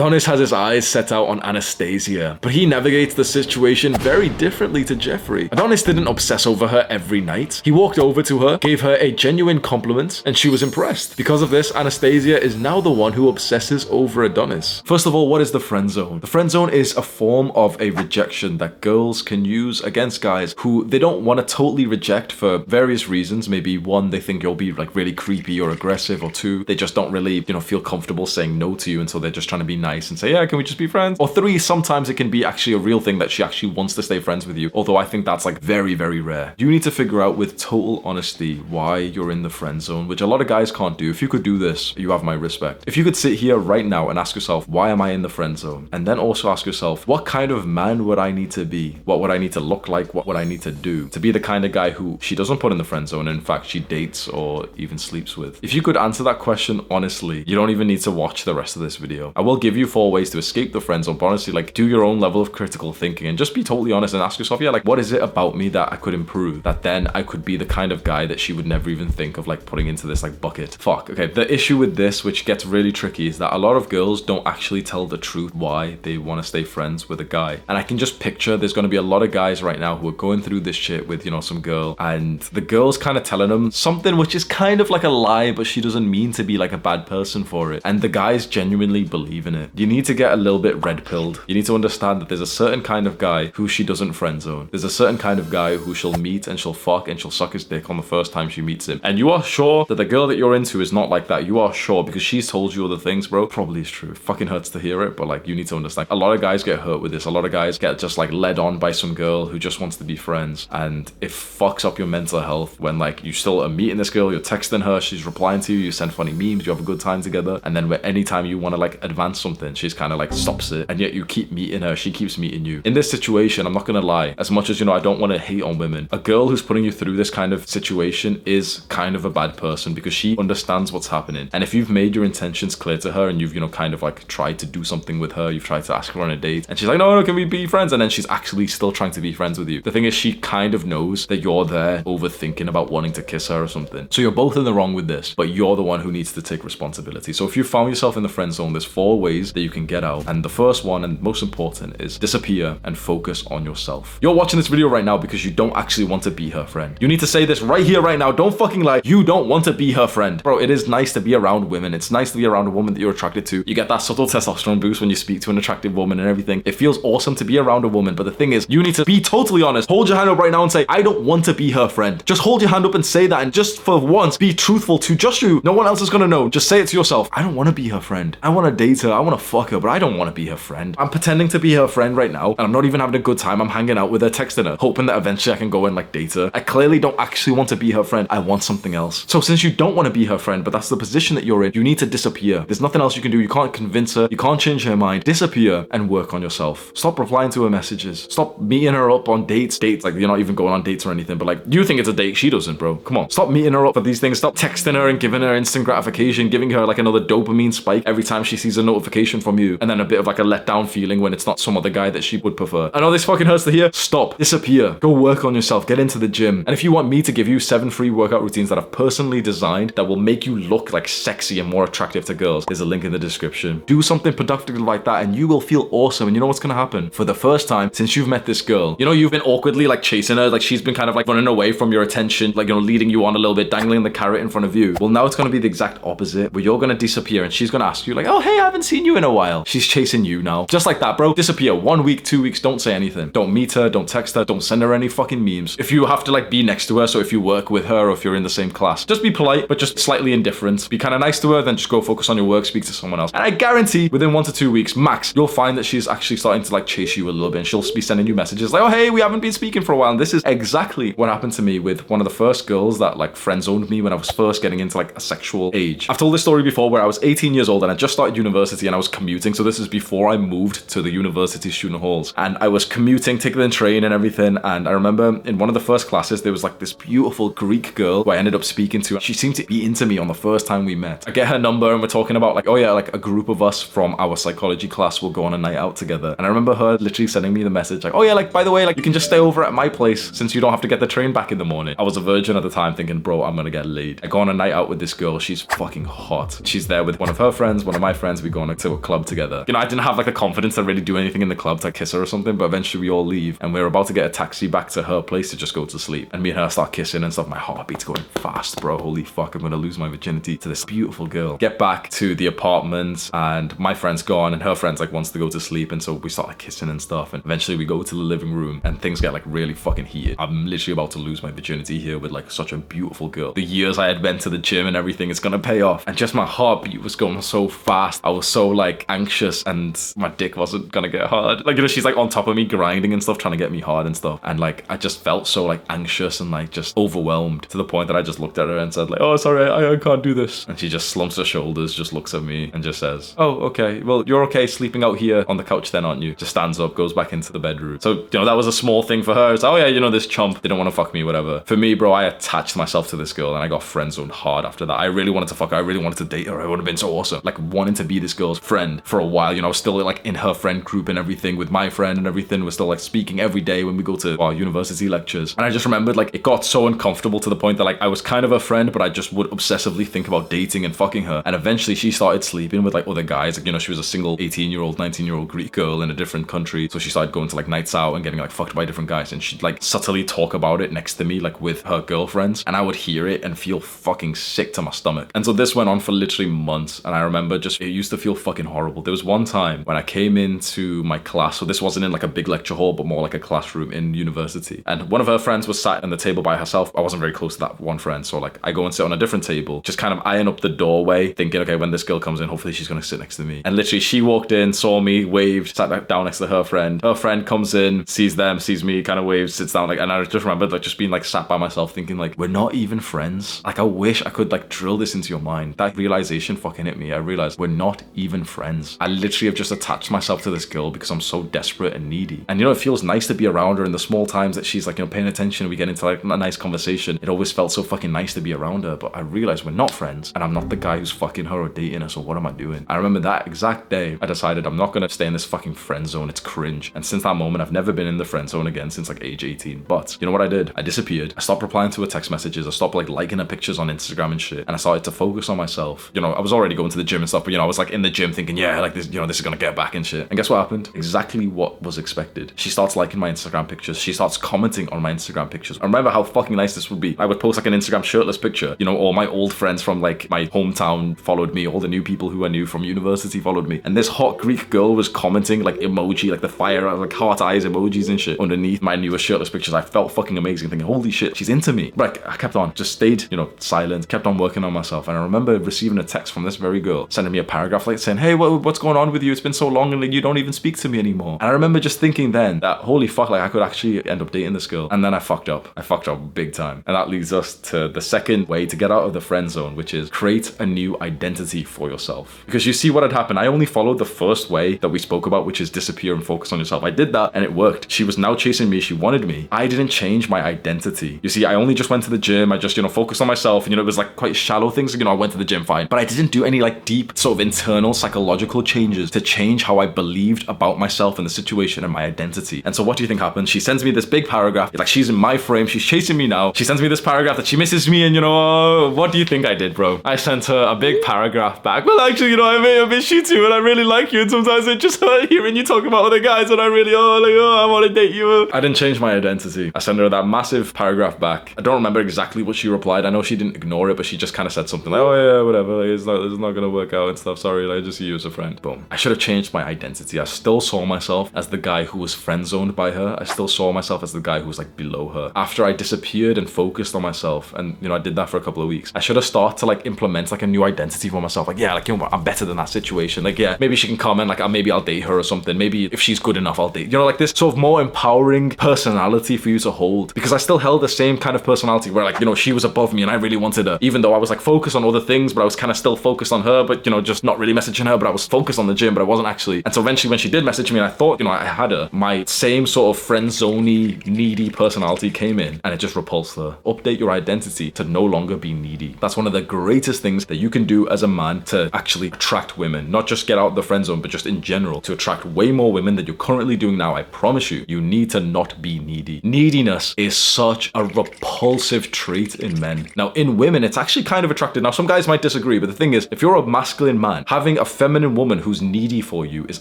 Adonis 0.01 0.25
has 0.25 0.41
his 0.41 0.55
eyes 0.55 0.89
set 0.89 1.13
out 1.13 1.29
on 1.29 1.43
Anastasia, 1.43 2.39
but 2.41 2.53
he 2.53 2.65
navigates 2.65 3.13
the 3.13 3.23
situation 3.23 3.93
very 3.97 4.31
differently 4.31 4.83
to 4.83 4.97
Jeffrey. 4.97 5.51
Adonis 5.53 5.83
didn't 5.83 6.07
obsess 6.07 6.47
over 6.47 6.69
her 6.69 6.87
every 6.89 7.21
night. 7.21 7.61
He 7.67 7.71
walked 7.71 7.99
over 7.99 8.23
to 8.23 8.39
her, 8.39 8.57
gave 8.57 8.81
her 8.81 8.95
a 8.95 9.13
genuine 9.13 9.61
compliment, 9.61 10.23
and 10.25 10.39
she 10.39 10.49
was 10.49 10.63
impressed. 10.63 11.19
Because 11.19 11.43
of 11.43 11.51
this, 11.51 11.71
Anastasia 11.75 12.43
is 12.43 12.57
now 12.57 12.81
the 12.81 12.91
one 12.91 13.13
who 13.13 13.29
obsesses 13.29 13.87
over 13.91 14.23
Adonis. 14.25 14.83
First 14.87 15.05
of 15.05 15.15
all, 15.15 15.29
what 15.29 15.43
is 15.43 15.53
the 15.53 15.61
friend 15.61 15.91
zone? 15.91 16.21
The 16.21 16.27
friend 16.27 16.51
zone 16.51 16.71
is 16.71 16.97
a 16.97 17.03
form 17.03 17.51
of 17.51 17.79
a 17.79 17.91
rejection 17.91 18.57
that 18.57 18.81
girls 18.81 19.21
can 19.21 19.45
use 19.45 19.83
against 19.83 20.23
guys 20.23 20.55
who 20.61 20.87
they 20.87 20.99
don't 20.99 21.27
want 21.27 21.47
to 21.47 21.55
totally 21.55 21.85
reject 21.85 22.33
for 22.33 22.57
various 22.57 23.07
reasons. 23.07 23.51
Maybe 23.51 23.77
one, 23.77 24.09
they 24.09 24.21
think 24.21 24.43
you'll 24.43 24.55
be 24.55 24.73
like 24.73 24.97
really 24.97 25.13
creepy 25.13 25.61
or 25.61 25.69
aggressive, 25.69 26.25
or 26.25 26.31
two, 26.31 26.65
they 26.65 26.75
just 26.75 26.95
don't 26.95 27.13
really, 27.13 27.45
you 27.47 27.53
know, 27.53 27.61
feel 27.61 27.83
comfortable 27.83 28.25
saying 28.25 28.57
no 28.57 28.75
to 28.77 28.91
you, 28.91 29.01
and 29.01 29.11
so 29.11 29.19
they're 29.19 29.31
just 29.31 29.51
trying 29.51 29.59
to 29.59 29.67
be 29.67 29.77
nice 29.77 29.90
and 29.91 30.19
say, 30.19 30.33
yeah, 30.33 30.47
can 30.47 30.59
we 30.59 30.65
just 30.65 30.79
be 30.79 30.87
friends? 30.87 31.19
Or 31.19 31.29
three, 31.29 31.59
sometimes 31.59 32.09
it 32.09 32.15
can 32.15 32.31
be 32.31 32.45
actually 32.45 32.75
a 32.75 32.79
real 32.79 33.01
thing 33.01 33.19
that 33.19 33.31
she 33.31 33.43
actually 33.43 33.73
wants 33.73 33.95
to 33.97 34.03
stay 34.03 34.21
friends 34.21 34.47
with 34.47 34.57
you. 34.57 34.71
Although 34.75 34.97
I 34.97 35.05
think 35.05 35.25
that's 35.25 35.45
like 35.45 35.59
very, 35.61 35.95
very 35.95 36.21
rare. 36.21 36.55
You 36.59 36.71
need 36.71 36.83
to 36.85 36.91
figure 36.91 37.23
out 37.23 37.37
with 37.37 37.59
total 37.59 38.03
honesty 38.05 38.59
why 38.69 38.99
you're 38.99 39.31
in 39.31 39.43
the 39.43 39.51
friend 39.51 39.83
zone, 39.83 40.09
which 40.09 40.21
a 40.21 40.27
lot 40.27 40.41
of 40.41 40.47
guys 40.47 40.71
can't 40.71 40.97
do. 40.97 41.11
If 41.11 41.21
you 41.23 41.29
could 41.29 41.43
do 41.43 41.59
this, 41.59 41.95
you 41.97 42.11
have 42.11 42.23
my 42.23 42.35
respect. 42.35 42.85
If 42.87 42.97
you 42.97 43.05
could 43.05 43.17
sit 43.17 43.39
here 43.39 43.57
right 43.57 43.85
now 43.85 44.09
and 44.09 44.19
ask 44.19 44.35
yourself, 44.35 44.69
why 44.69 44.91
am 44.91 45.01
I 45.01 45.11
in 45.11 45.23
the 45.23 45.29
friend 45.29 45.59
zone? 45.59 45.89
And 45.93 46.07
then 46.07 46.19
also 46.19 46.51
ask 46.51 46.67
yourself, 46.67 47.07
what 47.07 47.27
kind 47.27 47.51
of 47.51 47.67
man 47.67 48.05
would 48.07 48.19
I 48.19 48.31
need 48.31 48.51
to 48.53 48.65
be? 48.65 48.99
What 49.05 49.21
would 49.21 49.31
I 49.31 49.39
need 49.39 49.53
to 49.53 49.61
look 49.61 49.89
like? 49.89 50.15
What 50.15 50.27
would 50.27 50.37
I 50.37 50.45
need 50.45 50.63
to 50.63 50.71
do 50.71 51.09
to 51.09 51.21
be 51.21 51.31
the 51.33 51.41
kind 51.41 51.65
of 51.65 51.73
guy 51.73 51.91
who 51.91 52.19
she 52.21 52.35
doesn't 52.35 52.59
put 52.59 52.73
in 52.73 52.79
the 52.79 52.85
friend 52.85 53.09
zone? 53.09 53.29
In 53.29 53.41
fact, 53.41 53.67
she 53.67 53.81
dates 53.81 54.29
or 54.29 54.69
even 54.77 54.99
sleeps 54.99 55.37
with. 55.37 55.63
If 55.63 55.75
you 55.75 55.83
could 55.83 55.97
answer 55.97 56.23
that 56.25 56.39
question 56.39 56.85
honestly, 56.91 57.45
you 57.47 57.57
don't 57.57 57.71
even 57.71 57.89
need 57.89 58.01
to 58.03 58.11
watch 58.11 58.45
the 58.45 58.55
rest 58.55 58.77
of 58.77 58.83
this 58.83 58.97
video. 58.97 59.33
I 59.37 59.41
will 59.41 59.57
give 59.57 59.77
you 59.77 59.80
four 59.87 60.11
ways 60.11 60.31
to 60.31 60.39
escape 60.39 60.73
the 60.73 60.81
friend 60.81 61.05
zone, 61.05 61.17
but 61.17 61.27
honestly, 61.27 61.53
like 61.53 61.75
do 61.75 61.87
your 61.87 62.05
own 62.05 62.21
level 62.21 62.41
of 62.41 62.53
critical 62.53 62.93
thinking 62.93 63.27
and 63.27 63.39
just 63.39 63.55
be 63.55 63.63
totally 63.63 63.93
honest 63.93 64.15
and 64.15 64.23
ask 64.23 64.39
yourself, 64.39 64.61
yeah, 64.61 64.71
like 64.71 64.85
what 64.85 64.99
is 64.99 65.13
it 65.13 65.23
about 65.23 65.57
me 65.57 65.69
that 65.71 65.93
I 65.93 65.97
could 65.97 66.15
improve? 66.15 66.63
That 66.63 66.83
then 66.83 67.07
I 67.09 67.23
could 67.23 67.45
be 67.45 67.57
the 67.57 67.67
kind 67.67 67.93
of 67.93 68.05
guy 68.05 68.27
that 68.27 68.41
she 68.41 68.53
would 68.53 68.67
never 68.67 68.91
even 68.91 69.09
think 69.09 69.39
of 69.39 69.47
like 69.47 69.67
putting 69.67 69.87
into 69.87 70.07
this 70.07 70.23
like 70.23 70.41
bucket. 70.41 70.77
Fuck. 70.81 71.11
Okay, 71.11 71.27
the 71.27 71.53
issue 71.53 71.77
with 71.77 71.97
this, 71.97 72.25
which 72.25 72.45
gets 72.45 72.65
really 72.65 72.93
tricky, 72.93 73.27
is 73.27 73.39
that 73.39 73.55
a 73.55 73.59
lot 73.59 73.77
of 73.77 73.89
girls 73.89 74.23
don't 74.23 74.47
actually 74.47 74.83
tell 74.83 75.07
the 75.07 75.19
truth 75.19 75.55
why 75.55 75.99
they 76.03 76.19
want 76.19 76.43
to 76.43 76.49
stay 76.49 76.65
friends 76.65 77.09
with 77.09 77.21
a 77.21 77.25
guy. 77.25 77.61
And 77.69 77.77
I 77.77 77.83
can 77.83 77.99
just 77.99 78.21
picture 78.21 78.57
there's 78.57 78.73
going 78.73 78.85
to 78.85 78.89
be 78.89 78.97
a 78.97 79.03
lot 79.03 79.23
of 79.23 79.31
guys 79.33 79.63
right 79.63 79.79
now 79.79 79.97
who 79.97 80.09
are 80.09 80.13
going 80.13 80.43
through 80.43 80.61
this 80.61 80.77
shit 80.77 81.07
with, 81.07 81.25
you 81.25 81.31
know, 81.31 81.41
some 81.41 81.61
girl, 81.61 81.97
and 81.99 82.41
the 82.41 82.61
girl's 82.61 82.99
kind 82.99 83.17
of 83.17 83.25
telling 83.25 83.51
them 83.51 83.71
something 83.71 84.17
which 84.17 84.35
is 84.35 84.45
kind 84.45 84.81
of 84.81 84.91
like 84.91 85.05
a 85.05 85.09
lie, 85.09 85.53
but 85.53 85.67
she 85.67 85.81
doesn't 85.81 86.11
mean 86.11 86.33
to 86.33 86.43
be 86.43 86.57
like 86.57 86.73
a 86.73 86.79
bad 86.79 87.07
person 87.07 87.45
for 87.45 87.73
it. 87.73 87.83
And 87.85 88.01
the 88.01 88.09
guys 88.09 88.47
genuinely 88.47 89.05
believe 89.05 89.47
in 89.47 89.55
it. 89.55 89.60
You 89.75 89.87
need 89.87 90.05
to 90.07 90.15
get 90.15 90.33
a 90.33 90.37
little 90.37 90.59
bit 90.59 90.85
red 90.85 91.05
pilled. 91.05 91.43
You 91.47 91.55
need 91.55 91.67
to 91.67 91.75
understand 91.75 92.21
that 92.21 92.29
there's 92.29 92.41
a 92.41 92.47
certain 92.47 92.83
kind 92.83 93.07
of 93.07 93.19
guy 93.19 93.47
who 93.49 93.69
she 93.69 93.85
doesn't 93.85 94.13
friend 94.15 94.41
zone. 94.41 94.69
There's 94.71 94.85
a 94.85 94.91
certain 94.91 95.19
kind 95.19 95.39
of 95.39 95.51
guy 95.51 95.77
who 95.77 95.95
she'll 95.95 96.15
meet 96.15 96.47
and 96.47 96.59
she'll 96.59 96.75
fuck 96.75 97.09
and 97.09 97.19
she'll 97.19 97.31
suck 97.31 97.53
his 97.53 97.65
dick 97.65 97.91
on 97.91 97.97
the 97.97 98.03
first 98.03 98.33
time 98.33 98.49
she 98.49 98.63
meets 98.63 98.89
him. 98.89 99.01
And 99.03 99.19
you 99.19 99.31
are 99.31 99.43
sure 99.43 99.85
that 99.87 99.97
the 99.97 100.05
girl 100.05 100.27
that 100.29 100.37
you're 100.37 100.55
into 100.55 100.81
is 100.81 100.93
not 100.93 101.09
like 101.09 101.29
that. 101.29 101.47
You 101.47 101.59
are 101.59 101.73
sure 101.73 102.05
because 102.05 102.23
she's 102.23 102.49
told 102.49 102.75
you 102.75 102.85
other 102.85 102.99
things, 102.99 103.27
bro. 103.27 103.47
Probably 103.47 103.81
is 103.81 103.91
true. 103.91 104.13
It 104.13 104.19
fucking 104.19 104.49
hurts 104.49 104.71
to 104.71 104.79
hear 104.79 105.03
it, 105.03 105.17
but 105.17 105.27
like 105.27 105.47
you 105.47 105.55
need 105.55 105.67
to 105.69 105.77
understand. 105.77 106.09
A 106.11 106.17
lot 106.17 106.33
of 106.33 106.41
guys 106.41 106.63
get 106.63 106.81
hurt 106.81 107.01
with 107.01 107.13
this. 107.13 107.25
A 107.25 107.31
lot 107.31 107.45
of 107.45 107.53
guys 107.53 107.79
get 107.79 107.99
just 107.99 108.19
like 108.19 108.33
led 108.33 108.59
on 108.59 108.79
by 108.79 108.93
some 108.93 109.15
girl 109.15 109.47
who 109.47 109.59
just 109.59 109.81
wants 109.81 109.97
to 109.97 110.05
be 110.05 110.17
friends, 110.17 110.69
and 110.71 111.11
it 111.21 111.31
fucks 111.31 111.85
up 111.85 111.99
your 111.99 112.07
mental 112.09 112.41
health 112.41 112.79
when 112.81 112.99
like 112.99 113.25
you 113.25 113.33
still 113.33 113.63
are 113.63 113.69
meeting 113.69 113.97
this 113.97 114.11
girl, 114.11 114.31
you're 114.31 114.41
texting 114.41 114.83
her, 114.83 115.01
she's 115.01 115.27
replying 115.27 115.61
to 115.61 115.73
you, 115.73 115.79
you 115.79 115.93
send 115.93 116.13
funny 116.13 116.33
memes, 116.33 116.67
you 116.67 116.73
have 116.73 116.81
a 116.81 116.85
good 116.85 117.01
time 117.01 117.23
together, 117.23 117.61
and 117.65 117.77
then 117.77 117.93
anytime 118.05 118.47
you 118.47 118.59
want 118.59 118.75
to 118.75 118.81
like 118.81 119.03
advance 119.05 119.39
something, 119.51 119.75
she's 119.75 119.95
kind 119.95 120.13
of 120.13 120.19
like 120.19 120.33
stops 120.33 120.71
it, 120.73 120.87
and 120.89 121.01
yet 121.01 121.13
you 121.13 121.25
keep 121.25 121.51
meeting 121.51 121.83
her, 121.83 121.97
she 121.97 122.13
keeps 122.13 122.39
meeting 122.39 122.65
you. 122.65 122.83
In 122.85 122.95
this 122.95 123.11
situation, 123.11 123.67
I'm 123.67 123.73
not 123.73 123.85
gonna 123.85 124.01
lie, 124.01 124.35
as 124.39 124.51
much 124.51 124.71
as 124.71 124.79
you 124.79 124.87
know, 124.87 124.93
I 124.93 125.01
don't 125.01 125.21
want 125.21 125.33
to 125.33 125.39
hate 125.39 125.63
on 125.63 125.79
women. 125.79 126.09
A 126.13 126.19
girl 126.19 126.49
who's 126.49 126.63
putting 126.63 126.85
you 126.85 126.93
through 126.93 127.17
this 127.17 127.31
kind 127.31 127.53
of 127.53 127.69
situation 127.69 128.41
is 128.47 128.83
kind 128.89 129.17
of 129.17 129.25
a 129.25 129.31
bad 129.31 129.57
person 129.57 129.95
because 129.95 130.15
she 130.15 130.37
understands 130.39 130.93
what's 130.93 131.09
happening. 131.09 131.49
And 131.53 131.65
if 131.65 131.75
you've 131.75 131.91
made 131.91 132.15
your 132.15 132.25
intentions 132.25 132.75
clear 132.77 132.99
to 132.99 133.13
her 133.13 133.29
and 133.29 133.41
you've, 133.41 133.55
you 133.55 133.61
know, 133.61 133.69
kind 133.69 133.95
of 133.95 134.03
like 134.03 134.27
tried 134.29 134.59
to 134.61 134.67
do 134.67 134.85
something 134.85 135.19
with 135.19 135.33
her, 135.33 135.51
you've 135.51 135.65
tried 135.65 135.85
to 135.85 135.97
ask 135.97 136.13
her 136.13 136.23
on 136.23 136.31
a 136.31 136.37
date, 136.37 136.67
and 136.69 136.79
she's 136.79 136.89
like, 136.89 136.99
no, 136.99 137.15
no, 137.19 137.25
can 137.25 137.35
we 137.35 137.45
be 137.45 137.67
friends? 137.67 137.93
And 137.93 138.01
then 138.01 138.11
she's 138.11 138.29
actually 138.29 138.69
still 138.69 138.93
trying 138.93 139.11
to 139.13 139.21
be 139.21 139.33
friends 139.33 139.59
with 139.59 139.69
you. 139.69 139.83
The 139.83 139.91
thing 139.91 140.05
is, 140.05 140.15
she 140.15 140.35
kind 140.35 140.75
of 140.75 140.87
knows 140.87 141.27
that 141.27 141.39
you're 141.39 141.65
there 141.65 142.03
overthinking 142.05 142.69
about 142.69 142.91
wanting 142.91 143.13
to 143.15 143.23
kiss 143.23 143.49
her 143.49 143.63
or 143.63 143.69
something. 143.69 144.07
So 144.11 144.23
you're 144.23 144.31
both 144.31 144.57
in 144.57 144.65
the 144.65 144.75
wrong 144.75 144.95
with 144.95 145.09
this, 145.09 145.35
but 145.35 145.49
you're 145.49 145.77
the 145.77 145.83
one 145.83 146.01
who 146.01 146.13
needs 146.13 146.33
to 146.35 146.43
take 146.43 146.63
responsibility. 146.63 147.33
So 147.33 147.47
if 147.47 147.57
you 147.57 147.65
found 147.65 147.89
yourself 147.89 148.17
in 148.17 148.23
the 148.23 148.29
friend 148.29 148.53
zone, 148.53 148.73
there's 148.73 148.85
four 148.85 149.19
ways 149.21 149.40
that 149.53 149.61
you 149.61 149.71
can 149.71 149.87
get 149.87 150.05
out. 150.05 150.27
And 150.29 150.45
the 150.45 150.49
first 150.49 150.85
one, 150.85 151.05
and 151.05 151.21
most 151.23 151.43
important, 151.43 152.01
is 152.01 152.19
disappear 152.19 152.79
and 152.85 152.97
focus 152.97 153.47
on 153.47 153.65
yourself. 153.65 154.19
You're 154.21 154.35
watching 154.35 154.59
this 154.59 154.69
video 154.69 154.89
right 154.89 155.05
now 155.05 155.17
because 155.19 155.45
you 155.45 155.51
don't 155.51 155.77
actually 155.77 156.07
want 156.07 156.23
to 156.25 156.31
be 156.31 156.51
her 156.51 156.67
friend. 156.67 156.97
You 157.01 157.09
need 157.09 157.21
to 157.21 157.27
say 157.27 157.45
this 157.45 157.63
right 157.63 157.85
here, 157.85 158.01
right 158.01 158.19
now. 158.19 158.33
Don't 158.33 158.57
fucking 158.57 158.83
lie. 158.83 159.01
You 159.05 159.25
don't 159.25 159.49
want 159.49 159.65
to 159.65 159.73
be 159.73 159.93
her 159.93 160.07
friend. 160.07 160.43
Bro, 160.43 160.61
it 160.61 160.71
is 160.71 160.89
nice 160.89 161.13
to 161.15 161.21
be 161.21 161.35
around 161.35 161.71
women. 161.71 161.95
It's 161.95 162.11
nice 162.11 162.31
to 162.33 162.39
be 162.39 162.47
around 162.47 162.67
a 162.67 162.71
woman 162.71 162.95
that 162.95 163.01
you're 163.01 163.13
attracted 163.13 163.47
to. 163.47 163.65
You 163.67 163.75
get 163.75 163.89
that 163.89 163.99
subtle 163.99 164.27
testosterone 164.27 164.81
boost 164.81 165.01
when 165.01 165.11
you 165.11 165.17
speak 165.17 165.41
to 165.43 165.51
an 165.51 165.59
attractive 165.59 165.95
woman 165.95 166.21
and 166.21 166.29
everything. 166.29 166.63
It 166.65 166.75
feels 166.75 166.99
awesome 167.03 167.35
to 167.37 167.45
be 167.45 167.59
around 167.59 167.85
a 167.85 167.89
woman, 167.89 168.15
but 168.15 168.25
the 168.25 168.31
thing 168.31 168.53
is, 168.53 168.67
you 168.69 168.83
need 168.83 168.95
to 168.97 169.05
be 169.05 169.21
totally 169.21 169.63
honest. 169.63 169.89
Hold 169.89 170.09
your 170.09 170.17
hand 170.19 170.31
up 170.31 170.39
right 170.39 170.53
now 170.53 170.63
and 170.63 170.73
say, 170.73 170.85
I 170.89 171.03
don't 171.03 171.23
want 171.23 171.45
to 171.47 171.55
be 171.55 171.71
her 171.71 171.89
friend. 171.89 172.25
Just 172.27 172.43
hold 172.43 172.61
your 172.61 172.71
hand 172.71 172.85
up 172.85 172.95
and 172.95 173.05
say 173.05 173.27
that, 173.27 173.43
and 173.43 173.53
just 173.53 173.81
for 173.81 173.99
once, 173.99 174.37
be 174.37 174.53
truthful 174.53 174.99
to 174.99 175.15
just 175.15 175.43
you. 175.43 175.61
No 175.65 175.73
one 175.73 175.87
else 175.87 176.01
is 176.01 176.11
gonna 176.11 176.29
know. 176.29 176.49
Just 176.49 176.69
say 176.69 176.81
it 176.81 176.89
to 176.89 176.97
yourself. 176.97 177.29
I 177.33 177.43
don't 177.43 177.55
want 177.55 177.69
to 177.69 177.75
be 177.75 177.89
her 177.89 178.01
friend. 178.01 178.37
I 178.43 178.49
want 178.49 178.67
to 178.67 178.85
date 178.87 179.01
her. 179.03 179.13
I 179.13 179.21
want 179.21 179.30
to 179.39 179.45
fuck 179.45 179.71
her, 179.71 179.81
but 179.81 179.89
I 179.89 179.99
don't 179.99 180.17
want 180.17 180.29
to 180.29 180.35
be 180.35 180.47
her 180.47 180.57
friend. 180.57 180.95
I'm 180.99 181.11
pretending 181.11 181.49
to 181.49 181.59
be 181.59 181.75
her 181.75 181.89
friend 181.89 182.17
right 182.17 182.31
now, 182.31 182.51
and 182.51 182.61
I'm 182.61 182.73
not 182.73 182.85
even 182.85 183.01
having 183.01 183.15
a 183.15 183.23
good 183.23 183.39
time. 183.39 183.61
I'm 183.61 183.69
hanging 183.69 183.99
out 183.99 184.11
with 184.11 184.23
her, 184.23 184.31
texting 184.31 184.65
her, 184.65 184.77
hoping 184.79 185.07
that 185.07 185.17
eventually 185.17 185.55
I 185.55 185.59
can 185.59 185.71
go 185.71 185.87
and 185.87 185.97
like 185.97 186.13
date 186.13 186.35
her. 186.35 186.51
I 186.55 186.61
clearly 186.61 186.99
don't 186.99 187.19
actually 187.19 187.57
want 187.57 187.69
to 187.71 187.77
be 187.77 187.91
her 187.93 188.05
friend. 188.05 188.27
I 188.31 188.39
want 188.39 188.63
something 188.63 188.95
else. 188.95 189.25
So 189.29 189.41
since 189.41 189.63
you 189.63 189.71
don't 189.71 189.95
want 189.97 190.07
to 190.07 190.13
be 190.13 190.25
her 190.27 190.39
friend, 190.39 190.65
but 190.65 190.71
that's 190.73 190.89
the 190.89 190.97
position 190.97 191.35
that 191.37 191.45
you're 191.45 191.65
in, 191.65 191.73
you 191.75 191.83
need 191.83 191.99
to 191.99 192.07
disappear. 192.07 192.61
There's 192.61 192.81
nothing 192.81 193.01
else 193.01 193.17
you 193.17 193.23
can 193.23 193.31
do. 193.31 193.41
You 193.41 193.49
can't 193.49 193.73
convince 193.73 194.15
her. 194.15 194.29
You 194.31 194.37
can't 194.37 194.61
change 194.61 194.85
her 194.85 194.97
mind. 194.97 195.25
Disappear 195.25 195.87
and 195.91 196.09
work 196.09 196.35
on 196.35 196.43
yourself. 196.43 196.93
Stop 196.95 197.19
replying 197.19 197.51
to 197.51 197.65
her 197.65 197.71
messages. 197.71 198.27
Stop 198.31 198.61
meeting 198.61 198.95
her 198.95 199.11
up 199.11 199.29
on 199.29 199.47
dates. 199.47 199.79
Dates 199.79 200.05
like 200.05 200.15
you're 200.15 200.29
not 200.29 200.41
even 200.41 200.55
going 200.55 200.73
on 200.73 200.83
dates 200.83 201.07
or 201.07 201.13
anything, 201.13 201.39
but 201.39 201.47
like 201.47 201.61
you 201.69 201.85
think 201.85 202.01
it's 202.01 202.09
a 202.09 202.13
date, 202.13 202.37
she 202.37 202.51
doesn't, 202.51 202.79
bro. 202.79 202.97
Come 202.97 203.17
on. 203.17 203.31
Stop 203.31 203.51
meeting 203.51 203.73
her 203.73 203.87
up 203.87 203.95
for 203.95 204.01
these 204.01 204.21
things. 204.21 204.39
Stop 204.39 204.57
texting 204.57 204.95
her 204.95 205.09
and 205.09 205.21
giving 205.21 205.43
her 205.43 205.55
instant 205.55 205.85
gratification, 205.85 206.49
giving 206.49 206.71
her 206.71 206.87
like 206.87 206.99
another 206.99 207.21
dopamine 207.21 207.73
spike 207.73 208.03
every 208.07 208.23
time 208.23 208.45
she 208.45 208.57
sees 208.57 208.77
a 208.77 208.83
notification 208.83 209.20
from 209.21 209.59
you, 209.59 209.77
and 209.81 209.91
then 209.91 210.01
a 210.01 210.05
bit 210.05 210.19
of 210.19 210.27
like 210.27 210.39
a 210.39 210.43
letdown 210.43 210.89
feeling 210.89 211.21
when 211.21 211.33
it's 211.33 211.47
not 211.47 211.61
some 211.61 211.77
other 211.77 211.91
guy 211.91 212.09
that 212.11 212.25
she 212.25 212.39
would 212.39 212.57
prefer. 212.57 212.91
I 212.95 213.01
know 213.01 213.11
this 213.11 213.25
fucking 213.25 213.47
hurts 213.47 213.65
to 213.65 213.71
hear. 213.71 213.91
Stop. 213.93 214.39
Disappear. 214.39 214.93
Go 214.95 215.11
work 215.13 215.45
on 215.45 215.55
yourself. 215.55 215.87
Get 215.87 215.99
into 215.99 216.19
the 216.19 216.29
gym. 216.29 216.65
And 216.67 216.71
if 216.71 216.83
you 216.83 216.93
want 216.93 217.09
me 217.09 217.21
to 217.23 217.33
give 217.33 217.49
you 217.49 217.61
seven 217.61 217.91
free 217.91 218.11
workout 218.11 218.43
routines 218.43 218.69
that 218.71 218.79
I've 218.79 218.91
personally 218.91 219.41
designed 219.41 219.91
that 219.91 220.05
will 220.05 220.17
make 220.17 220.47
you 220.47 220.59
look 220.59 220.93
like 220.93 221.07
sexy 221.09 221.61
and 221.61 221.69
more 221.69 221.85
attractive 221.85 222.25
to 222.27 222.35
girls, 222.35 222.65
there's 222.67 222.81
a 222.81 222.85
link 222.85 223.05
in 223.05 223.13
the 223.13 223.19
description. 223.19 223.83
Do 223.87 224.01
something 224.03 224.33
productive 224.33 224.79
like 224.79 225.05
that 225.05 225.23
and 225.25 225.37
you 225.37 225.47
will 225.47 225.61
feel 225.61 225.89
awesome. 225.91 226.29
And 226.29 226.35
you 226.35 226.41
know 226.41 226.47
what's 226.47 226.61
gonna 226.61 226.75
happen? 226.75 227.11
For 227.11 227.25
the 227.25 227.35
first 227.35 227.69
time 227.69 227.91
since 227.93 228.17
you've 228.17 228.29
met 228.29 228.47
this 228.47 228.63
girl, 228.63 228.97
you 228.99 229.05
know, 229.05 229.13
you've 229.13 229.31
been 229.31 229.43
awkwardly 229.43 229.87
like 229.87 230.03
chasing 230.03 230.37
her, 230.37 230.49
like 230.49 230.63
she's 230.63 230.83
been 230.83 230.95
kind 230.95 231.11
of 231.11 231.17
like 231.17 231.27
running 231.27 231.47
away 231.47 231.73
from 231.73 231.93
your 231.93 232.03
attention, 232.03 232.53
like, 232.55 232.69
you 232.69 232.75
know, 232.75 232.81
leading 232.81 233.11
you 233.11 233.25
on 233.25 233.37
a 233.37 233.39
little 233.39 233.55
bit, 233.55 233.71
dangling 233.71 234.03
the 234.03 234.11
carrot 234.11 234.41
in 234.41 234.49
front 234.49 234.65
of 234.65 234.75
you. 234.77 234.97
Well, 235.01 235.11
now 235.11 235.27
it's 235.27 235.37
gonna 235.37 235.51
be 235.51 235.59
the 235.59 235.67
exact 235.69 236.03
opposite, 236.05 236.53
where 236.53 236.63
you're 236.63 236.79
gonna 236.79 236.95
disappear 236.95 237.45
and 237.45 237.53
she's 237.53 237.71
gonna 237.71 237.85
ask 237.85 238.07
you, 238.07 238.15
like, 238.15 238.27
oh, 238.27 238.41
hey, 238.41 238.59
I 238.61 238.65
haven't 238.65 238.83
seen 238.83 239.05
you 239.05 239.10
in 239.17 239.25
a 239.25 239.33
while. 239.33 239.65
She's 239.65 239.87
chasing 239.87 240.25
you 240.25 240.43
now. 240.43 240.67
Just 240.67 240.87
like 240.87 241.01
that, 241.01 241.17
bro. 241.17 241.35
Disappear. 241.35 241.75
One 241.75 242.03
week, 242.03 242.25
two 242.25 242.43
weeks, 242.43 242.61
don't 242.61 242.81
say 242.81 242.95
anything. 242.95 243.31
Don't 243.31 243.53
meet 243.53 243.73
her, 243.73 243.89
don't 243.89 244.09
text 244.09 244.35
her, 244.35 244.45
don't 244.45 244.63
send 244.63 244.83
her 244.83 244.95
any 244.95 245.09
fucking 245.09 245.43
memes. 245.45 245.77
If 245.79 245.93
you 245.93 246.07
have 246.07 246.25
to 246.25 246.33
like 246.33 246.51
be 246.51 246.63
next 246.63 246.87
to 246.89 246.99
her, 246.99 247.07
so 247.07 247.21
if 247.21 247.33
you 247.33 247.41
work 247.41 247.71
with 247.71 247.87
her 247.87 248.09
or 248.09 248.13
if 248.13 248.25
you're 248.25 248.35
in 248.35 248.43
the 248.43 248.51
same 248.51 248.71
class, 248.71 249.05
just 249.05 249.23
be 249.23 249.31
polite, 249.31 249.69
but 249.69 249.79
just 249.79 249.99
slightly 249.99 250.33
indifferent. 250.33 250.89
Be 250.89 250.99
kind 250.99 251.15
of 251.15 251.21
nice 251.21 251.41
to 251.41 251.53
her, 251.53 251.63
then 251.63 251.77
just 251.77 251.89
go 251.89 252.01
focus 252.01 252.29
on 252.29 252.37
your 252.37 252.47
work, 252.47 252.65
speak 252.65 252.85
to 252.85 252.93
someone 252.93 253.21
else. 253.21 253.31
And 253.33 253.43
I 253.43 253.51
guarantee 253.51 254.09
within 254.09 254.33
one 254.33 254.45
to 254.45 254.53
two 254.53 254.71
weeks, 254.71 254.97
max, 254.97 255.33
you'll 255.35 255.49
find 255.49 255.77
that 255.79 255.85
she's 255.85 256.09
actually 256.09 256.37
starting 256.37 256.63
to 256.63 256.73
like 256.73 256.87
chase 256.87 257.17
you 257.17 257.29
a 257.29 257.33
little 257.33 257.51
bit 257.51 257.59
and 257.59 257.67
she'll 257.67 257.85
be 257.95 258.01
sending 258.01 258.27
you 258.27 258.35
messages 258.35 258.73
like, 258.73 258.83
oh, 258.83 258.89
hey, 258.89 259.11
we 259.11 259.21
haven't 259.21 259.41
been 259.41 259.53
speaking 259.53 259.83
for 259.83 259.93
a 259.93 259.97
while. 259.97 260.11
And 260.11 260.21
this 260.21 260.35
is 260.35 260.43
exactly 260.45 261.13
what 261.13 261.29
happened 261.29 261.53
to 261.55 261.63
me 261.63 261.79
with 261.79 262.09
one 262.09 262.21
of 262.21 262.25
the 262.25 262.35
first 262.35 262.67
girls 262.67 262.99
that 262.99 263.17
like 263.17 263.37
friend 263.37 263.63
zoned 263.63 263.91
me 263.91 264.03
when 264.03 264.13
I 264.13 264.17
was 264.17 264.31
first 264.31 264.63
getting 264.63 264.81
into 264.81 264.97
like 264.97 265.17
a 265.17 265.21
sexual 265.21 265.71
age. 265.75 266.07
I've 266.09 266.19
told 266.19 266.35
this 266.35 266.43
story 266.43 266.63
before 266.63 266.91
where 266.91 267.03
I 267.03 267.07
was 267.07 267.19
18 267.23 267.55
years 267.55 267.69
old 267.69 267.83
and 267.83 267.93
I 267.93 267.95
just 267.95 268.13
started 268.13 268.37
university 268.37 268.87
and 268.87 268.95
I 268.95 268.99
was 269.01 269.09
commuting. 269.09 269.55
So 269.55 269.63
this 269.63 269.79
is 269.79 269.89
before 269.89 270.29
I 270.29 270.37
moved 270.37 270.87
to 270.91 271.01
the 271.01 271.11
university 271.11 271.71
student 271.71 272.03
halls. 272.03 272.35
And 272.37 272.59
I 272.61 272.69
was 272.69 272.85
commuting, 272.85 273.39
taking 273.39 273.63
the 273.63 273.71
train 273.71 274.05
and 274.05 274.13
everything. 274.13 274.59
And 274.63 274.87
I 274.87 274.91
remember 274.91 275.41
in 275.47 275.57
one 275.57 275.71
of 275.71 275.75
the 275.75 275.81
first 275.81 276.07
classes, 276.07 276.43
there 276.43 276.53
was 276.53 276.63
like 276.63 276.79
this 276.81 276.93
beautiful 276.93 277.49
Greek 277.49 277.95
girl 277.95 278.25
who 278.25 278.31
I 278.31 278.37
ended 278.37 278.55
up 278.55 278.63
speaking 278.63 279.01
to. 279.03 279.19
She 279.19 279.33
seemed 279.33 279.57
to 279.57 279.65
be 279.65 279.87
into 279.87 280.05
me 280.05 280.19
on 280.19 280.29
the 280.29 280.35
first 280.35 280.67
time 280.67 280.85
we 280.85 280.95
met. 280.95 281.27
I 281.27 281.31
get 281.31 281.49
her 281.49 281.59
number 281.59 281.91
and 281.91 282.03
we're 282.03 282.09
talking 282.09 282.37
about 282.37 282.55
like, 282.55 282.69
oh 282.69 282.77
yeah, 282.77 282.91
like 282.91 283.15
a 283.15 283.19
group 283.19 283.49
of 283.49 283.63
us 283.63 283.83
from 283.83 284.15
our 284.19 284.37
psychology 284.37 284.87
class 284.87 285.23
will 285.23 285.31
go 285.31 285.45
on 285.45 285.55
a 285.55 285.59
night 285.59 285.77
out 285.77 285.97
together. 285.97 286.35
And 286.37 286.45
I 286.45 286.49
remember 286.49 286.75
her 286.75 286.99
literally 286.99 287.27
sending 287.27 287.55
me 287.55 287.63
the 287.63 287.71
message 287.71 288.05
like, 288.05 288.13
oh 288.13 288.21
yeah, 288.21 288.35
like 288.35 288.53
by 288.53 288.65
the 288.65 288.71
way, 288.71 288.85
like 288.85 288.99
you 288.99 289.03
can 289.03 289.15
just 289.15 289.27
stay 289.27 289.39
over 289.39 289.65
at 289.65 289.73
my 289.73 289.89
place 289.89 290.31
since 290.37 290.55
you 290.55 290.61
don't 290.61 290.73
have 290.73 290.83
to 290.83 290.89
get 290.89 291.01
the 291.01 291.07
train 291.07 291.33
back 291.33 291.53
in 291.53 291.57
the 291.57 291.65
morning. 291.65 291.95
I 291.99 292.03
was 292.03 292.19
a 292.19 292.21
virgin 292.21 292.55
at 292.59 292.65
the 292.65 292.71
time 292.71 292.95
thinking, 292.95 293.21
bro, 293.21 293.45
I'm 293.45 293.57
gonna 293.57 293.71
get 293.71 293.87
laid. 293.87 294.21
I 294.23 294.27
go 294.27 294.41
on 294.41 294.51
a 294.51 294.55
night 294.55 294.73
out 294.73 294.91
with 294.91 294.99
this 294.99 295.15
girl. 295.15 295.39
She's 295.39 295.63
fucking 295.63 296.05
hot. 296.05 296.61
She's 296.65 296.87
there 296.87 297.03
with 297.03 297.19
one 297.19 297.31
of 297.31 297.39
her 297.39 297.51
friends, 297.51 297.83
one 297.83 297.95
of 297.95 298.03
my 298.03 298.13
friends. 298.13 298.43
We 298.43 298.51
go 298.51 298.61
on 298.61 298.77
to 298.77 298.90
a 298.95 298.99
club 298.99 299.27
together. 299.27 299.65
You 299.67 299.73
know, 299.73 299.79
I 299.79 299.87
didn't 299.87 300.03
have 300.03 300.17
like 300.17 300.27
the 300.27 300.33
confidence 300.33 300.77
to 300.77 300.83
really 300.83 301.01
do 301.01 301.17
anything 301.17 301.43
in 301.43 301.49
the 301.49 301.57
club 301.57 301.81
to 301.81 301.93
kiss 301.93 302.13
her 302.13 302.23
or 302.23 302.27
something, 302.27 302.57
but 302.57 302.65
eventually 302.65 303.01
we 303.01 303.11
all 303.11 303.25
leave 303.25 303.59
and 303.61 303.73
we're 303.73 303.87
about 303.87 304.07
to 304.09 304.13
get 304.13 304.27
a 304.27 304.31
taxi 304.31 304.67
back 304.67 304.89
to 304.91 305.03
her 305.03 305.23
place 305.23 305.51
to 305.51 305.57
just 305.57 305.75
go 305.75 305.85
to 305.85 305.99
sleep. 305.99 306.31
And 306.33 306.43
me 306.43 306.51
and 306.51 306.59
her 306.59 306.69
start 306.71 306.93
kissing 306.93 307.25
and 307.25 307.33
stuff. 307.33 307.49
My 307.49 307.59
heartbeat's 307.59 308.05
going 308.05 308.23
fast, 308.35 308.81
bro. 308.81 308.99
Holy 308.99 309.25
fuck, 309.25 309.55
I'm 309.55 309.63
gonna 309.63 309.77
lose 309.77 309.99
my 309.99 310.09
virginity 310.09 310.57
to 310.59 310.69
this 310.69 310.85
beautiful 310.85 311.27
girl. 311.27 311.57
Get 311.57 311.79
back 311.79 312.11
to 312.11 312.35
the 312.35 312.47
apartment 312.47 313.31
and 313.33 313.79
my 313.79 313.95
friend's 313.95 314.23
gone 314.23 314.53
and 314.53 314.63
her 314.63 314.75
friend's 314.75 315.01
like 315.01 315.13
wants 315.13 315.31
to 315.31 315.39
go 315.39 315.49
to 315.49 315.61
sleep. 315.61 315.93
And 315.93 316.03
so 316.03 316.15
we 316.15 316.29
start 316.29 316.49
like 316.49 316.59
kissing 316.59 316.89
and 316.89 317.01
stuff. 317.01 317.33
And 317.33 317.45
eventually 317.45 317.77
we 317.77 317.85
go 317.85 318.03
to 318.03 318.15
the 318.15 318.21
living 318.21 318.53
room 318.53 318.81
and 318.85 319.01
things 319.01 319.21
get 319.21 319.33
like 319.33 319.43
really 319.47 319.75
fucking 319.75 320.07
heated. 320.07 320.37
I'm 320.39 320.67
literally 320.67 320.93
about 320.93 321.11
to 321.13 321.19
lose 321.19 321.43
my 321.43 321.51
virginity 321.51 321.99
here 321.99 322.19
with 322.19 322.33
like 322.33 322.51
such 322.51 322.73
a 322.73 322.79
beautiful 322.79 323.29
girl. 323.29 323.53
The 323.53 323.63
years 323.63 323.99
I 323.99 324.07
had 324.07 324.23
been 324.23 324.39
to 324.39 324.51
the 324.51 324.59
gym 324.59 324.87
and 324.87 324.97
everything 324.97 325.31
is 325.31 325.41
gonna 325.41 325.59
pay 325.59 325.83
off. 325.83 326.05
And 326.07 326.17
just 326.17 326.35
my 326.35 326.47
heartbeat 326.47 327.03
was 327.03 327.17
going 327.17 327.41
so 327.43 327.69
fast. 327.69 328.21
I 328.25 328.31
was 328.31 328.47
so 328.47 328.69
like 328.81 329.05
anxious 329.09 329.63
and 329.65 330.13
my 330.17 330.29
dick 330.29 330.57
wasn't 330.57 330.91
gonna 330.91 331.09
get 331.09 331.27
hard. 331.27 331.65
Like, 331.67 331.77
you 331.77 331.83
know, 331.83 331.89
she's 331.89 332.05
like 332.05 332.17
on 332.17 332.29
top 332.29 332.47
of 332.47 332.57
me 332.57 332.65
grinding 332.65 333.13
and 333.13 333.23
stuff, 333.23 333.39
trying 333.39 333.53
to 333.53 333.59
get 333.59 333.71
me 333.71 333.81
hard 333.81 334.07
and 334.07 334.17
stuff. 334.17 334.41
And 334.43 334.59
like, 334.59 334.85
I 334.89 334.97
just 334.97 335.23
felt 335.23 335.47
so 335.47 335.65
like 335.67 335.83
anxious 335.91 336.41
and 336.41 336.51
like 336.51 336.71
just 336.71 336.97
overwhelmed 336.97 337.65
to 337.65 337.77
the 337.77 337.85
point 337.85 338.09
that 338.09 338.17
I 338.17 338.23
just 338.23 338.41
looked 338.41 338.59
at 338.59 338.69
her 338.69 338.79
and 338.79 338.93
said 338.93 339.11
like, 339.11 339.21
oh, 339.21 339.37
sorry, 339.37 339.69
I, 339.69 339.93
I 339.93 339.97
can't 339.97 340.23
do 340.23 340.35
this. 340.35 340.67
And 340.67 340.79
she 340.79 340.89
just 340.89 341.11
slumps 341.11 341.37
her 341.37 341.45
shoulders, 341.45 341.95
just 341.95 342.13
looks 342.13 342.33
at 342.35 342.43
me 342.43 342.71
and 342.73 342.83
just 342.83 342.99
says, 342.99 343.35
oh, 343.37 343.57
okay, 343.67 344.03
well, 344.03 344.25
you're 344.27 344.43
okay 344.45 344.67
sleeping 344.67 345.05
out 345.05 345.19
here 345.19 345.45
on 345.47 345.59
the 345.59 345.65
couch 345.65 345.91
then, 345.91 346.05
aren't 346.07 346.23
you? 346.23 346.35
Just 346.35 346.53
stands 346.53 346.81
up, 346.81 346.95
goes 346.95 347.13
back 347.13 347.33
into 347.35 347.53
the 347.53 347.59
bedroom. 347.59 348.01
So, 348.01 348.13
you 348.13 348.29
know, 348.39 348.47
that 348.47 348.55
was 348.55 348.67
a 348.67 348.73
small 348.73 349.03
thing 349.03 349.23
for 349.23 349.35
her. 349.35 349.53
It's 349.53 349.63
like, 349.63 349.73
oh 349.73 349.77
yeah, 349.77 349.87
you 349.87 350.01
know, 350.01 350.11
this 350.11 350.27
chump 350.27 350.63
didn't 350.63 350.79
want 350.79 350.89
to 350.89 350.97
fuck 350.97 351.13
me, 351.13 351.23
whatever. 351.23 351.61
For 351.67 351.77
me, 351.77 351.93
bro, 351.95 352.13
I 352.13 352.25
attached 352.25 352.77
myself 352.77 353.09
to 353.11 353.17
this 353.17 353.33
girl 353.33 353.55
and 353.55 353.63
I 353.63 353.69
got 353.69 353.83
friend 353.83 354.13
zoned 354.13 354.33
hard 354.33 354.65
after 354.65 354.87
that. 354.87 354.95
I 354.95 355.05
really 355.05 355.31
wanted 355.31 355.49
to 355.51 355.55
fuck 355.55 355.71
her. 355.71 355.77
I 355.77 355.81
really 355.81 356.03
wanted 356.03 356.19
to 356.19 356.25
date 356.25 356.47
her. 356.47 356.61
It 356.61 356.69
would 356.69 356.79
have 356.79 356.87
been 356.87 356.97
so 356.97 357.11
awesome. 357.13 357.41
Like 357.45 357.59
wanting 357.59 357.95
to 357.95 358.05
be 358.05 358.19
this 358.19 358.33
girl's 358.33 358.60
friend 358.61 359.03
for 359.05 359.19
a 359.19 359.27
while. 359.27 359.55
You 359.55 359.63
know, 359.63 359.69
I 359.69 359.75
was 359.75 359.79
still 359.79 359.95
like 360.05 360.25
in 360.25 360.35
her 360.37 360.55
friend 360.55 360.85
group 360.85 361.09
and 361.09 361.19
everything 361.19 361.57
with 361.57 361.71
my 361.71 361.91
friend 361.91 362.19
and 362.19 362.27
everything. 362.27 362.65
We're 362.65 362.71
still 362.71 362.87
like 362.87 363.01
speaking 363.01 363.41
every 363.41 363.61
day 363.61 363.85
when 363.85 363.97
we 363.97 364.03
go 364.03 364.17
to 364.17 364.39
our 364.41 364.53
university 364.53 365.09
lectures. 365.09 365.55
And 365.57 365.65
I 365.65 365.71
just 365.71 365.85
remembered 365.85 366.17
like 366.17 366.35
it 366.35 366.43
got 366.43 366.65
so 366.65 366.87
uncomfortable 366.87 367.41
to 367.41 367.51
the 367.51 367.57
point 367.57 367.79
that 367.79 367.85
like 367.85 368.01
I 368.01 368.07
was 368.07 368.21
kind 368.21 368.45
of 368.45 368.53
a 368.53 368.61
friend, 368.61 368.93
but 368.93 369.03
I 369.03 369.09
just 369.09 369.33
would 369.33 369.49
obsessively 369.51 370.07
think 370.07 370.29
about 370.29 370.51
dating 370.51 370.85
and 370.85 370.95
fucking 370.95 371.25
her. 371.25 371.43
And 371.45 371.57
eventually 371.57 371.95
she 371.95 372.11
started 372.11 372.45
sleeping 372.45 372.83
with 372.83 372.95
like 372.95 373.09
other 373.09 373.23
guys. 373.23 373.57
Like, 373.57 373.67
you 373.67 373.73
know, 373.73 373.79
she 373.79 373.91
was 373.91 373.99
a 373.99 374.05
single 374.05 374.37
18 374.39 374.71
year 374.71 374.81
old, 374.83 374.99
19 374.99 375.27
year 375.27 375.35
old 375.35 375.49
Greek 375.49 375.73
girl 375.73 376.03
in 376.03 376.11
a 376.11 376.15
different 376.15 376.49
country. 376.49 376.89
So 376.91 376.99
she 376.99 377.11
started 377.11 377.33
going 377.33 377.49
to 377.49 377.57
like 377.57 377.69
nights 377.69 377.95
out 377.95 378.15
and 378.15 378.23
getting 378.23 378.41
like 378.41 378.51
fucked 378.51 378.75
by 378.75 378.85
different 378.85 379.09
guys. 379.09 379.33
And 379.33 379.43
she'd 379.43 379.63
like 379.63 379.83
subtly 379.83 380.25
talk 380.25 380.55
about 380.55 380.81
it 380.81 380.93
next 380.93 381.15
to 381.15 381.25
me, 381.25 381.41
like 381.41 381.61
with 381.61 381.83
her 381.83 382.03
girlfriends. 382.03 382.63
And 382.67 382.77
I 382.77 382.83
would 382.83 382.97
hear 382.97 383.27
it 383.27 383.43
and 383.43 383.59
feel 383.59 383.81
fucking 383.81 384.35
sick 384.35 384.73
to 384.75 384.83
my 384.83 384.91
stomach. 384.91 385.31
And 385.35 385.45
so 385.45 385.53
this 385.53 385.75
went 385.75 385.89
on 385.89 386.01
for 386.01 386.13
literally 386.13 386.51
months. 386.51 387.01
And 387.05 387.15
I 387.15 387.21
remember 387.21 387.59
just, 387.59 387.81
it 387.81 387.89
used 387.89 388.11
to 388.11 388.19
feel 388.19 388.35
fucking 388.35 388.50
horrible. 388.59 389.03
There 389.03 389.11
was 389.11 389.25
one 389.25 389.45
time 389.45 389.85
when 389.85 389.97
I 389.97 390.03
came 390.03 390.37
into 390.37 391.03
my 391.05 391.19
class. 391.19 391.59
So 391.59 391.65
this 391.65 391.83
wasn't 391.83 392.05
in 392.05 392.13
like 392.13 392.23
a 392.23 392.29
big 392.29 392.49
lecture 392.49 392.75
hall, 392.75 392.93
but 392.93 393.07
more 393.07 393.23
like 393.23 393.35
a 393.35 393.39
classroom 393.39 393.93
in 393.93 394.15
university. 394.15 394.83
And 394.87 395.11
one 395.11 395.21
of 395.21 395.27
her 395.27 395.39
friends 395.39 395.67
was 395.67 395.81
sat 395.81 396.03
on 396.05 396.11
the 396.11 396.17
table 396.17 396.43
by 396.43 396.57
herself. 396.57 396.93
I 396.97 397.01
wasn't 397.01 397.21
very 397.21 397.33
close 397.33 397.55
to 397.55 397.61
that 397.61 397.81
one 397.81 397.99
friend. 397.99 398.27
So 398.27 398.39
like 398.39 398.59
I 398.63 398.73
go 398.73 398.85
and 398.85 398.95
sit 398.95 399.05
on 399.05 399.13
a 399.13 399.17
different 399.17 399.45
table, 399.45 399.81
just 399.83 399.99
kind 399.99 400.13
of 400.13 400.25
eyeing 400.25 400.49
up 400.49 400.61
the 400.61 400.69
doorway, 400.69 401.33
thinking, 401.33 401.61
okay, 401.63 401.77
when 401.77 401.91
this 401.91 402.03
girl 402.03 402.21
comes 402.21 402.41
in, 402.41 402.49
hopefully 402.49 402.73
she's 402.73 402.89
to 402.89 403.03
sit 403.03 403.21
next 403.21 403.37
to 403.37 403.43
me. 403.43 403.63
And 403.65 403.77
literally 403.77 404.01
she 404.01 404.23
walked 404.23 404.53
in, 404.53 404.73
saw 404.73 405.01
me, 405.01 405.25
waved, 405.25 405.75
sat 405.75 406.09
down 406.09 406.25
next 406.25 406.39
to 406.39 406.47
her 406.47 406.65
friend. 406.65 407.01
Her 407.03 407.15
friend 407.15 407.47
comes 407.47 407.75
in, 407.75 408.07
sees 408.07 408.37
them, 408.37 408.61
sees 408.61 408.83
me, 408.83 409.03
kind 409.03 409.19
of 409.19 409.25
waves, 409.25 409.55
sits 409.55 409.73
down. 409.73 409.89
Like, 409.89 410.01
and 410.01 410.13
I 410.13 410.23
just 410.25 410.45
remember 410.45 410.67
like 410.67 410.83
just 410.83 410.99
being 410.99 411.11
like 411.11 411.25
sat 411.25 411.49
by 411.49 411.57
myself 411.57 411.93
thinking 411.95 412.17
like, 412.17 412.37
we're 412.37 412.49
not 412.49 412.75
even 412.75 413.01
friends. 413.01 413.63
Like 413.65 413.79
I 413.79 413.83
wish 413.83 414.23
I 414.23 414.31
could 414.31 414.53
like 414.53 414.69
drill 414.69 414.97
this 414.97 415.15
into 415.15 415.29
your 415.29 415.41
mind. 415.41 415.75
That 415.75 415.97
realization 415.97 416.57
fucking 416.57 416.87
hit 416.87 416.99
me. 416.99 417.13
I 417.13 417.19
realized 417.19 417.59
we're 417.59 417.67
not 417.69 418.03
even 418.15 418.40
friends. 418.45 418.97
I 419.01 419.07
literally 419.07 419.49
have 419.49 419.57
just 419.57 419.73
attached 419.73 420.11
myself 420.11 420.43
to 420.43 420.51
this 420.51 420.65
girl 420.65 420.91
because 420.91 421.11
I'm 421.11 421.21
so 421.21 421.43
desperate 421.43 421.95
and 421.95 422.09
needy. 422.09 422.45
And 422.49 422.59
you 422.59 422.65
know, 422.65 422.73
it 422.73 422.79
feels 422.79 423.03
nice 423.03 423.27
to 423.29 423.35
be 423.35 423.47
around 423.47 423.79
her 423.79 423.85
in 423.85 423.93
the 423.93 423.99
small 423.99 424.27
times 424.27 424.57
that 424.57 424.67
she's 424.67 424.87
like, 424.87 424.99
you 424.99 425.05
know, 425.05 425.11
paying 425.11 425.27
attention. 425.27 425.65
And 425.65 425.71
we 425.71 425.77
get 425.77 425.89
into 425.89 426.05
like 426.05 426.25
a 426.25 426.27
nice 426.27 426.57
conversation. 426.57 427.19
It 427.23 427.29
always 427.29 427.53
felt 427.53 427.73
so 427.73 427.83
fucking 427.83 428.13
nice 428.13 428.35
to 428.35 428.41
be 428.41 428.53
around 428.53 428.85
her. 428.85 428.97
But 428.97 429.17
I 429.17 429.21
realized 429.21 429.65
we're 429.65 429.73
not 429.73 429.91
friends 429.91 430.33
and 430.35 430.45
I'm 430.45 430.53
not 430.53 430.69
the 430.69 430.77
guy 430.77 430.99
who's 430.99 431.11
fucking 431.11 431.47
her 431.47 431.61
or 431.61 431.69
dating 431.69 432.01
her. 432.03 432.09
So 432.09 432.21
what 432.21 432.37
am 432.37 432.47
I 432.47 432.53
doing? 432.53 432.87
I 432.89 432.97
remember 432.97 433.21
that 433.21 433.47
exact 433.47 433.91
day 433.91 434.19
I 434.21 434.27
decided 434.27 434.67
I'm 434.67 434.77
not 434.77 434.93
gonna 434.93 435.09
stay 435.09 435.27
in 435.27 435.33
this 435.33 435.45
fucking 435.45 435.75
friend 435.75 436.07
zone. 436.07 436.29
It's 436.29 436.41
cringe. 436.41 436.93
And 436.95 437.05
since 437.05 437.23
that 437.23 437.37
moment, 437.37 437.63
I've 437.63 437.73
never 437.73 437.93
been 437.93 438.07
in 438.07 438.19
the 438.19 438.25
friend 438.25 438.49
zone 438.49 438.67
again 438.67 438.91
since 438.91 439.09
like 439.09 439.23
age 439.23 439.45
18. 439.45 439.85
But 439.87 440.17
you 440.21 440.27
know 440.27 440.33
what 440.33 440.43
I 440.43 440.49
did? 440.49 440.73
I 440.77 440.83
disappeared. 440.83 441.35
I 441.37 441.41
stopped 441.41 441.63
replying 441.63 441.91
to 441.93 442.01
her 442.03 442.07
text 442.07 442.31
messages. 442.31 442.67
I 442.67 442.71
stopped 442.71 442.95
like 442.95 443.09
liking 443.09 443.39
her 443.39 443.45
pictures 443.45 443.79
on 443.79 443.89
Instagram 443.89 444.33
and 444.33 444.41
shit. 444.41 444.65
And 444.67 444.71
I 444.71 444.77
started 444.77 445.05
to 445.05 445.11
focus 445.11 445.49
on 445.49 445.57
myself. 445.57 446.11
You 446.15 446.21
know, 446.21 446.33
I 446.33 446.41
was 446.41 446.53
already 446.53 446.75
going 446.75 446.91
to 446.91 446.97
the 446.97 447.05
gym 447.05 447.23
and 447.23 447.29
stuff, 447.29 447.45
but 447.45 447.53
you 447.53 447.59
know, 447.59 447.65
I 447.65 447.67
was 447.67 447.79
like 447.79 447.91
in 447.91 448.03
the 448.03 448.11
gym 448.11 448.30
thinking, 448.33 448.57
yeah, 448.57 448.81
like 448.81 448.95
this, 448.95 449.09
you 449.09 449.21
know, 449.21 449.27
this 449.27 449.37
is 449.37 449.43
gonna 449.43 449.57
get 449.57 449.77
back 449.77 449.95
and 449.95 450.07
shit. 450.07 450.29
And 450.31 450.37
guess 450.37 450.51
what 450.51 450.59
happened? 450.59 450.91
Exactly 450.95 451.47
what 451.47 451.83
was 451.83 451.99
expected. 451.99 452.53
She 452.57 452.71
starts 452.71 452.97
liking 452.97 453.21
my 453.21 453.31
Instagram 453.31 453.69
pictures. 453.69 453.99
She 453.99 454.13
starts 454.13 454.37
commenting 454.37 454.89
on 454.91 455.03
my 455.03 455.13
Instagram 455.13 455.51
pictures. 455.51 455.79
I 455.81 455.85
remember 455.85 456.11
how 456.11 456.23
fucking 456.23 456.57
nice 456.57 456.75
this 456.75 456.91
would 456.91 457.01
be. 457.01 457.17
I 457.19 457.27
would 457.27 457.41
post 457.41 457.59
like 457.59 457.67
an 457.67 457.75
Instagram 457.75 458.05
shirtless 458.05 458.39
picture. 458.39 458.77
You 458.79 458.87
know, 458.87 458.97
all 458.97 459.13
my 459.13 459.27
old 459.27 459.53
friends 459.53 459.83
from 459.83 460.01
like 460.01 460.29
my 460.31 460.47
hometown 460.47 461.19
followed 461.19 461.55
me. 461.55 461.67
All 461.67 461.81
the 461.81 461.89
new 461.89 462.03
people 462.03 462.31
who 462.31 462.45
I 462.45 462.49
knew 462.49 462.67
from 462.67 462.85
university 462.85 463.41
followed 463.41 463.69
me. 463.69 463.81
And 463.85 463.97
this 463.97 464.09
hot 464.09 464.39
Greek 464.39 464.71
girl 464.71 464.95
was 464.95 465.09
commenting 465.09 465.63
like 465.63 465.77
emoji, 465.77 466.31
like 466.31 466.41
the 466.41 466.49
fire, 466.49 466.93
like 466.95 467.13
heart 467.13 467.41
eyes 467.41 467.65
emojis 467.65 468.09
and 468.09 468.21
shit 468.21 468.41
underneath 468.41 468.83
my 468.83 468.97
newest 468.97 469.25
shirtless 469.25 469.51
pictures. 469.51 469.75
I 469.75 469.83
felt 469.83 470.13
fucking 470.13 470.39
amazing, 470.39 470.71
thinking, 470.71 470.87
holy 470.87 471.11
shit, 471.11 471.37
she's 471.37 471.49
into 471.49 471.73
me. 471.73 471.93
But 471.97 472.27
I 472.27 472.37
kept 472.37 472.57
on, 472.57 472.75
just 472.75 472.93
stayed, 472.93 473.25
you 473.31 473.37
know, 473.37 473.51
silent, 473.59 474.09
kept 474.09 474.27
on 474.27 474.39
working 474.39 474.65
on 474.65 474.73
myself. 474.73 475.09
And 475.09 475.17
I 475.17 475.23
remember 475.23 475.59
receiving 475.59 475.99
a 475.99 476.05
text 476.05 476.33
from 476.33 476.45
this 476.45 476.57
very 476.57 476.81
girl 476.81 477.07
sending 477.11 477.33
me 477.33 477.39
a 477.39 477.45
paragraph 477.45 477.87
like 477.87 477.99
saying, 477.99 478.19
hey, 478.21 478.35
what, 478.35 478.63
what's 478.63 478.79
going 478.79 478.99
on 478.99 479.13
with 479.13 479.23
you? 479.23 479.33
It's 479.33 479.41
been 479.41 479.55
so 479.55 479.67
long 479.67 479.93
and 479.93 480.03
like, 480.03 480.13
you 480.13 480.21
don't 480.21 480.37
even 480.37 480.53
speak 480.53 480.77
to 480.79 480.89
me 480.89 480.99
anymore. 480.99 481.39
And 481.41 481.49
I 481.49 481.53
remember 481.53 481.81
just 481.81 481.99
thinking 481.99 482.33
then 482.33 482.61
that 482.61 482.79
holy 482.79 483.07
fuck, 483.07 483.31
like 483.31 483.41
I 483.41 483.49
could 483.49 483.63
actually 483.63 484.07
end 484.07 484.21
up 484.21 484.31
dating 484.31 484.53
this 484.53 484.67
girl. 484.67 484.89
And 484.91 485.03
then 485.03 485.15
I 485.15 485.19
fucked 485.19 485.49
up. 485.49 485.69
I 485.77 485.83
fucked 485.83 486.07
up 486.07 486.35
big 486.35 486.53
time. 486.53 486.85
And 486.87 486.95
that 486.95 487.09
leads 487.09 487.33
us 487.33 487.55
to 487.71 487.89
the 487.89 488.03
second 488.03 488.49
way 488.49 488.67
to 488.67 488.77
get 488.77 488.91
out 488.91 489.05
of 489.05 489.15
the 489.15 489.23
friend 489.23 489.51
zone, 489.51 489.75
which 489.75 489.95
is 489.95 490.11
create 490.11 490.59
a 490.61 490.67
new 490.67 491.01
identity 491.01 491.65
for 491.65 491.91
yourself. 491.91 492.43
Because 492.45 492.67
you 492.67 492.75
see 492.75 492.91
what 492.91 493.03
had 493.03 493.13
happened. 493.13 493.39
I 493.39 493.47
only 493.47 493.67
followed 493.67 493.99
the 493.99 494.05
first 494.05 494.51
way 494.51 494.77
that 494.77 494.91
we 494.91 494.99
spoke 494.99 495.25
about, 495.25 495.47
which 495.47 495.61
is 495.61 495.71
disappear 495.71 496.13
and 496.15 496.25
focus 496.25 496.53
on 496.53 496.59
yourself. 496.59 496.85
I 496.85 496.91
did 496.91 497.13
that 497.15 497.31
and 497.33 497.43
it 497.43 497.55
worked. 497.55 497.91
She 497.91 498.05
was 498.05 498.19
now 498.19 498.35
chasing 498.35 498.69
me. 498.69 498.81
She 498.81 498.93
wanted 498.93 499.27
me. 499.27 499.49
I 499.51 499.67
didn't 499.67 499.89
change 499.89 500.29
my 500.29 500.43
identity. 500.43 501.21
You 501.23 501.31
see, 501.31 501.47
I 501.47 501.55
only 501.55 501.75
just 501.75 501.89
went 501.89 502.03
to 502.05 502.11
the 502.11 502.19
gym. 502.19 502.53
I 502.53 502.59
just, 502.59 502.77
you 502.77 502.83
know, 502.83 502.91
focused 502.91 503.23
on 503.23 503.29
myself. 503.29 503.65
And, 503.65 503.73
you 503.73 503.77
know, 503.77 503.83
it 503.83 503.87
was 503.87 503.99
like 503.99 504.17
quite 504.17 504.37
shallow 504.37 504.69
things. 504.69 504.93
You 504.93 505.05
know, 505.05 505.11
I 505.11 505.15
went 505.15 505.33
to 505.33 505.39
the 505.39 505.45
gym 505.45 505.65
fine, 505.65 505.87
but 505.87 505.99
I 505.99 506.05
didn't 506.05 506.33
do 506.33 506.45
any 506.45 506.61
like 506.61 506.85
deep 506.85 507.17
sort 507.17 507.37
of 507.37 507.41
internal 507.41 507.95
psychological 508.11 508.61
changes 508.61 509.09
to 509.09 509.21
change 509.21 509.63
how 509.63 509.79
I 509.79 509.87
believed 509.87 510.49
about 510.49 510.81
myself 510.81 511.19
and 511.19 511.25
the 511.25 511.31
situation 511.31 511.85
and 511.85 511.93
my 511.93 512.03
identity. 512.03 512.61
And 512.65 512.75
so 512.75 512.83
what 512.83 512.97
do 512.97 513.05
you 513.05 513.09
think 513.09 513.21
happened? 513.21 513.49
She 513.49 513.61
sends 513.61 513.85
me 513.85 513.93
this 513.93 514.05
big 514.05 514.27
paragraph. 514.27 514.73
Like 514.75 514.89
she's 514.89 515.09
in 515.09 515.15
my 515.15 515.37
frame. 515.39 515.69
She's 515.69 515.85
chasing 515.85 516.17
me 516.17 516.27
now. 516.27 516.53
She 516.55 516.65
sends 516.65 516.83
me 516.83 516.89
this 516.89 517.01
paragraph 517.01 517.37
that 517.37 517.47
she 517.47 517.57
misses 517.57 517.89
me. 517.89 518.03
And, 518.03 518.17
you 518.17 518.21
know, 518.21 518.87
uh, 518.87 518.91
what 518.91 519.13
do 519.13 519.19
you 519.19 519.25
think 519.25 519.47
I 519.47 519.55
did, 519.55 519.75
bro? 519.75 520.01
I 520.05 520.17
sent 520.17 520.47
her 520.47 520.63
a 520.65 520.75
big 520.75 521.03
paragraph 521.03 521.63
back. 521.63 521.87
Well, 521.87 522.01
actually, 522.01 522.31
you 522.31 522.37
know, 522.37 522.49
I 522.49 522.59
may, 522.59 522.83
I 522.83 522.85
miss 522.85 523.09
you 523.13 523.23
too. 523.25 523.45
And 523.45 523.55
I 523.55 523.59
really 523.59 523.85
like 523.85 524.13
you. 524.13 524.23
And 524.23 524.31
sometimes 524.31 524.67
it 524.67 524.81
just 524.81 524.99
hurt 525.05 525.29
hearing 525.29 525.55
you 525.55 525.63
talk 525.63 525.85
about 525.85 526.05
other 526.05 526.19
guys. 526.19 526.51
And 526.51 526.61
I 526.61 526.67
really, 526.67 526.95
oh, 526.95 527.19
like, 527.19 527.35
oh, 527.35 527.59
I 527.63 527.67
want 527.67 527.87
to 527.87 527.95
date 527.95 528.13
you. 528.13 528.51
I 528.53 528.59
didn't 528.59 528.77
change 528.77 528.99
my 528.99 529.15
identity. 529.15 529.71
I 529.73 529.79
sent 529.79 530.01
her 530.01 530.09
that 530.09 530.27
massive 530.27 530.75
paragraph 530.75 531.21
back. 531.21 531.55
I 531.57 531.63
don't 531.63 531.77
remember 531.77 532.01
exactly 532.01 532.43
what 532.43 532.57
she 532.57 532.67
replied. 532.69 533.07
I 533.07 533.11
know 533.11 533.23
she 533.23 533.37
didn't 533.37 533.55
ignore 533.55 533.89
it, 533.91 533.97
but 533.97 534.05
she 534.05 534.17
just 534.17 534.35
kind 534.35 534.49
of 534.49 534.53
said 534.53 534.69
something 534.69 534.91
like, 534.91 535.01
oh, 535.01 535.15
yeah, 535.15 535.47
whatever. 535.47 535.77
Like, 535.77 535.95
it's 535.95 536.07
not, 536.07 536.21
it's 536.25 536.41
not 536.41 536.53
going 536.53 536.65
to 536.65 536.71
work 536.71 536.93
out 536.93 537.09
and 537.09 537.17
stuff. 537.19 537.39
Sorry. 537.39 537.67
Like, 537.67 537.79
I 537.79 537.81
just 537.85 538.00
see 538.01 538.07
you 538.07 538.15
as 538.15 538.25
a 538.25 538.31
friend. 538.31 538.61
Boom. 538.63 538.87
I 538.91 538.97
should 538.97 539.13
have 539.13 539.19
changed 539.19 539.53
my 539.53 539.63
identity. 539.63 540.19
I 540.19 540.25
still 540.25 540.61
saw 540.61 540.87
myself 540.87 541.31
as 541.35 541.49
the 541.49 541.59
guy 541.59 541.85
who 541.85 541.99
was 541.99 542.15
friend 542.15 542.47
zoned 542.47 542.75
by 542.75 542.91
her. 542.93 543.17
I 543.21 543.25
still 543.25 543.49
saw 543.49 543.73
myself 543.73 544.03
as 544.03 544.13
the 544.13 544.21
guy 544.21 544.41
who 544.41 544.49
was 544.49 544.59
like 544.59 544.75
below 544.77 545.09
her. 545.09 545.31
After 545.37 545.65
I 545.67 545.73
disappeared 545.73 546.39
and 546.39 546.49
focused 546.49 546.95
on 546.95 547.03
myself, 547.03 547.53
and 547.55 547.77
you 547.81 547.89
know, 547.89 547.95
I 547.95 547.99
did 547.99 548.17
that 548.17 548.31
for 548.31 548.39
a 548.39 548.41
couple 548.41 548.63
of 548.63 548.69
weeks, 548.69 548.91
I 548.95 549.01
should 549.01 549.17
have 549.17 549.25
started 549.25 549.59
to 549.59 549.67
like 549.67 549.85
implement 549.85 550.31
like 550.33 550.43
a 550.43 550.47
new 550.47 550.65
identity 550.65 551.11
for 551.11 551.21
myself. 551.21 551.47
Like, 551.47 551.59
yeah, 551.59 551.75
like, 551.75 551.89
you 551.89 551.97
know 551.97 552.03
what, 552.05 552.13
I'm 552.15 552.25
better 552.25 552.47
than 552.47 552.57
that 552.57 552.71
situation. 552.71 553.23
Like, 553.23 553.39
yeah, 553.39 553.59
maybe 553.61 553.77
she 553.77 553.87
can 553.87 553.99
comment, 553.99 554.29
like, 554.29 554.41
oh, 554.41 554.49
maybe 554.49 554.71
I'll 554.71 554.81
date 554.81 555.05
her 555.05 555.19
or 555.19 555.23
something. 555.23 555.59
Maybe 555.59 555.87
if 555.87 556.01
she's 556.01 556.19
good 556.19 556.39
enough, 556.39 556.59
I'll 556.59 556.71
date. 556.71 556.87
You 556.91 556.99
know, 556.99 557.05
like 557.05 557.19
this 557.19 557.33
sort 557.33 557.55
of 557.55 557.59
more 557.59 557.83
empowering 557.83 558.51
personality 558.51 559.37
for 559.37 559.51
you 559.51 559.59
to 559.61 559.71
hold. 559.71 560.15
Because 560.15 560.33
I 560.33 560.39
still 560.39 560.59
held 560.59 560.81
the 560.81 560.89
same 560.89 561.19
kind 561.19 561.37
of 561.37 561.45
personality 561.45 561.91
where, 561.91 562.05
like, 562.05 562.19
you 562.21 562.27
know, 562.27 562.35
she 562.35 562.53
was 562.53 562.65
above 562.65 562.95
me 562.95 563.03
and 563.03 563.11
I 563.11 563.15
really 563.15 563.37
wanted 563.37 563.67
her, 563.67 563.77
even 563.83 564.01
though 564.01 564.15
I 564.15 564.19
was 564.19 564.31
like 564.31 564.41
focused 564.41 564.77
on 564.77 564.85
other 564.85 565.01
things, 565.01 565.35
but 565.35 565.43
I 565.43 565.45
was 565.45 565.57
kind 565.57 565.71
of 565.71 565.77
still 565.77 565.97
focused 565.97 566.33
on 566.33 566.43
her, 566.43 566.65
but 566.65 566.87
you 566.87 566.91
know, 566.91 567.03
just 567.03 567.25
not 567.25 567.39
really 567.39 567.53
messaging 567.53 567.87
her, 567.87 567.90
but 567.99 568.07
I 568.07 568.11
was 568.11 568.27
focused 568.27 568.59
on 568.59 568.67
the 568.67 568.75
gym, 568.75 568.95
but 568.95 569.01
I 569.01 569.05
wasn't 569.05 569.29
actually. 569.29 569.63
And 569.65 569.75
so 569.75 569.81
eventually, 569.81 570.11
when 570.11 570.19
she 570.19 570.31
did 570.31 570.45
message 570.45 570.73
me, 570.73 570.79
and 570.79 570.87
I 570.87 570.91
thought, 570.91 571.21
you 571.21 571.25
know, 571.25 571.31
I 571.31 571.45
had 571.45 571.71
her, 571.71 571.89
my 571.93 572.25
same 572.25 572.67
sort 572.67 572.97
of 572.97 573.03
friend 573.03 573.29
zoney, 573.29 574.05
needy 574.07 574.51
personality 574.51 575.11
came 575.11 575.39
in, 575.39 575.61
and 575.65 575.75
it 575.75 575.79
just 575.79 575.97
repulsed 575.97 576.37
her. 576.37 576.59
Update 576.65 576.99
your 576.99 577.11
identity 577.11 577.71
to 577.73 577.85
no 577.85 578.05
longer 578.05 578.37
be 578.37 578.53
needy. 578.53 578.97
That's 579.01 579.17
one 579.17 579.27
of 579.27 579.33
the 579.33 579.43
greatest 579.43 580.03
things 580.03 580.27
that 580.27 580.37
you 580.37 580.51
can 580.51 580.65
do 580.65 580.89
as 580.89 581.03
a 581.03 581.09
man 581.09 581.43
to 581.45 581.71
actually 581.73 582.09
attract 582.09 582.59
women, 582.59 582.91
not 582.91 583.07
just 583.07 583.27
get 583.27 583.39
out 583.39 583.49
of 583.49 583.55
the 583.55 583.63
friend 583.63 583.85
zone, 583.85 584.01
but 584.01 584.11
just 584.11 584.27
in 584.27 584.41
general 584.41 584.81
to 584.83 584.93
attract 584.93 585.25
way 585.25 585.53
more 585.53 585.73
women 585.73 585.97
than 585.97 586.07
you're 586.07 586.17
currently 586.17 586.57
doing 586.57 586.79
now. 586.79 586.95
I 586.95 587.03
promise 587.03 587.51
you, 587.51 587.65
you 587.69 587.81
need 587.81 588.11
to 588.11 588.21
not 588.21 588.61
be 588.63 588.79
needy. 588.79 589.21
Neediness 589.23 589.95
is 589.97 590.17
such 590.17 590.71
a 590.75 590.85
repulsive 590.85 591.91
trait 591.91 592.37
in 592.37 592.59
men. 592.61 592.89
Now, 592.97 593.13
in 593.13 593.37
women, 593.37 593.65
it's 593.65 593.77
actually 593.77 594.05
kind 594.05 594.25
of 594.25 594.31
attractive. 594.31 594.63
Now, 594.63 594.71
some 594.71 594.87
guys 594.87 595.09
might 595.09 595.23
disagree, 595.23 595.59
but 595.59 595.69
the 595.69 595.75
thing 595.75 595.95
is, 595.95 596.09
if 596.11 596.23
you're 596.23 596.37
a 596.37 596.47
masculine 596.47 597.01
man, 597.01 597.25
having 597.27 597.59
a 597.59 597.65
feminine 597.71 598.15
woman 598.15 598.39
who's 598.39 598.61
needy 598.61 599.01
for 599.01 599.25
you 599.25 599.47
is 599.49 599.61